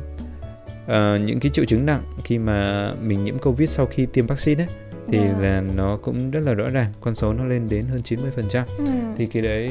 [0.86, 4.64] uh, những cái triệu chứng nặng khi mà mình nhiễm covid sau khi tiêm vaccine
[4.64, 4.70] ấy
[5.08, 5.36] thì yeah.
[5.36, 5.42] Dạ.
[5.42, 8.86] là nó cũng rất là rõ ràng con số nó lên đến hơn 90% ừ.
[9.18, 9.70] thì cái đấy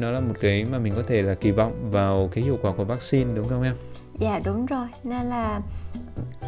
[0.00, 2.72] nó là một cái mà mình có thể là kỳ vọng vào cái hiệu quả
[2.76, 3.74] của vaccine đúng không em?
[4.20, 4.86] Dạ đúng rồi.
[5.04, 5.60] Nên là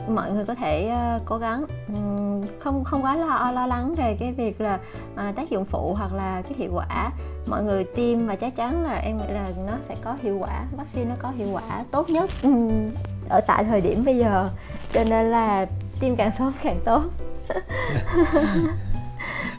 [0.08, 1.64] mọi người có thể uh, cố gắng.
[1.88, 4.78] Um, không không quá lo lo lắng về cái việc là
[5.14, 7.10] uh, tác dụng phụ hoặc là cái hiệu quả.
[7.50, 10.64] Mọi người tiêm và chắc chắn là em nghĩ là nó sẽ có hiệu quả
[10.76, 12.90] vaccine nó có hiệu quả tốt nhất um,
[13.28, 14.50] ở tại thời điểm bây giờ.
[14.94, 15.66] Cho nên là
[16.00, 17.02] tiêm càng sớm càng tốt.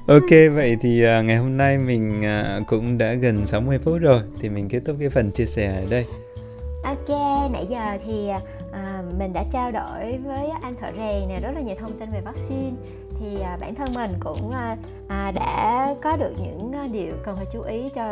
[0.07, 2.23] Ok vậy thì uh, ngày hôm nay mình
[2.59, 5.75] uh, cũng đã gần 60 phút rồi thì mình kết thúc cái phần chia sẻ
[5.75, 6.05] ở đây.
[6.83, 7.09] Ok,
[7.51, 8.29] nãy giờ thì
[8.71, 12.09] à, mình đã trao đổi với anh thợ rèn này rất là nhiều thông tin
[12.11, 12.71] về vaccine.
[13.19, 14.77] Thì à, bản thân mình cũng à,
[15.07, 18.03] à, đã có được những à, điều cần phải chú ý cho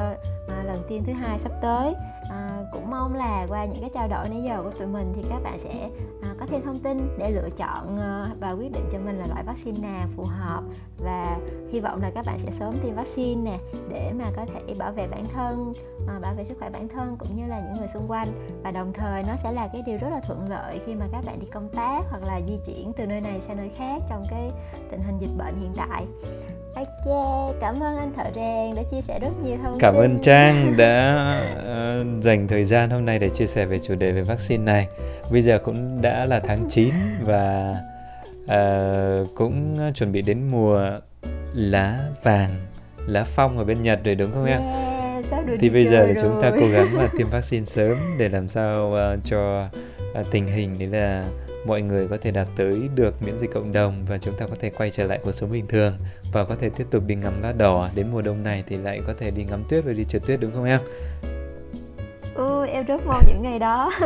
[0.48, 1.94] à, lần tiêm thứ hai sắp tới
[2.30, 5.22] à, cũng mong là qua những cái trao đổi nãy giờ của tụi mình thì
[5.30, 5.90] các bạn sẽ
[6.24, 9.28] à, có thêm thông tin để lựa chọn à, và quyết định cho mình là
[9.28, 10.64] loại vaccine nào phù hợp.
[10.98, 11.38] Và
[11.72, 13.60] hy vọng là các bạn sẽ sớm tiêm vaccine nè
[13.90, 15.72] để mà có thể bảo vệ bản thân
[16.08, 18.28] à, bảo vệ sức khỏe bản thân cũng như là những người xung quanh.
[18.64, 21.24] Và đồng thời nó sẽ là cái điều rất là thuận lợi khi mà các
[21.26, 24.22] bạn đi công tác hoặc là di chuyển từ nơi này sang nơi khác trong
[24.30, 24.52] cái
[24.92, 26.06] tình hình dịch bệnh hiện tại.
[26.76, 30.04] Ok, cảm ơn anh thợ rèn đã chia sẻ rất nhiều thông Cảm tin.
[30.04, 31.26] ơn Trang đã
[31.60, 34.88] uh, dành thời gian hôm nay để chia sẻ về chủ đề về vaccine này.
[35.32, 37.76] Bây giờ cũng đã là tháng 9 và
[38.44, 40.90] uh, cũng chuẩn bị đến mùa
[41.54, 42.50] lá vàng,
[43.08, 44.62] lá phong ở bên Nhật rồi đúng không em?
[44.62, 48.30] Yeah, được Thì bây giờ là chúng ta cố gắng là tiêm vaccine sớm để
[48.30, 49.70] làm sao uh, cho
[50.20, 51.24] uh, tình hình đấy là
[51.66, 54.56] mọi người có thể đạt tới được miễn dịch cộng đồng và chúng ta có
[54.60, 55.94] thể quay trở lại cuộc sống bình thường
[56.32, 57.90] và có thể tiếp tục đi ngắm lá đỏ.
[57.96, 60.40] Đến mùa đông này thì lại có thể đi ngắm tuyết và đi trượt tuyết
[60.40, 60.80] đúng không em?
[62.36, 63.92] Ừ, em rất mong những ngày đó.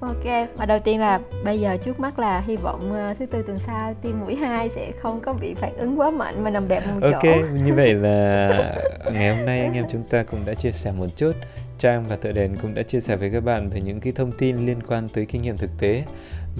[0.00, 0.24] Ok,
[0.56, 3.56] và đầu tiên là bây giờ trước mắt là hy vọng ờ, thứ tư tuần
[3.58, 6.82] sau tiêm mũi 2 sẽ không có bị phản ứng quá mạnh mà nằm bẹp
[6.86, 7.30] một Ok, chỗ
[7.64, 8.76] như vậy là
[9.12, 11.32] ngày hôm nay anh em chúng ta cũng đã chia sẻ một chút.
[11.78, 14.32] Trang và Thợ Đèn cũng đã chia sẻ với các bạn về những cái thông
[14.32, 16.02] tin liên quan tới kinh nghiệm thực tế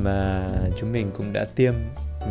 [0.02, 0.46] mà
[0.80, 1.74] chúng mình cũng đã tiêm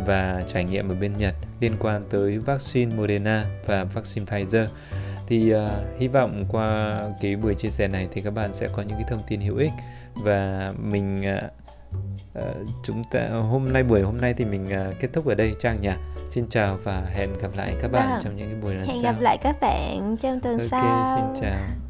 [0.06, 4.66] và trải nghiệm ở bên Nhật liên quan tới vaccine Moderna và vaccine Pfizer.
[5.26, 8.82] Thì uh, hy vọng qua cái buổi chia sẻ này thì các bạn sẽ có
[8.82, 9.72] những cái thông tin hữu ích
[10.14, 11.44] và mình uh,
[12.38, 15.54] uh, chúng ta hôm nay buổi hôm nay thì mình uh, kết thúc ở đây
[15.60, 15.92] Trang nhỉ.
[16.30, 18.20] Xin chào và hẹn gặp lại các bạn Vâng.
[18.24, 19.12] trong những cái buổi lần Hẹn sau.
[19.12, 21.83] gặp lại các bạn trong tuần Ok, sau xin chào.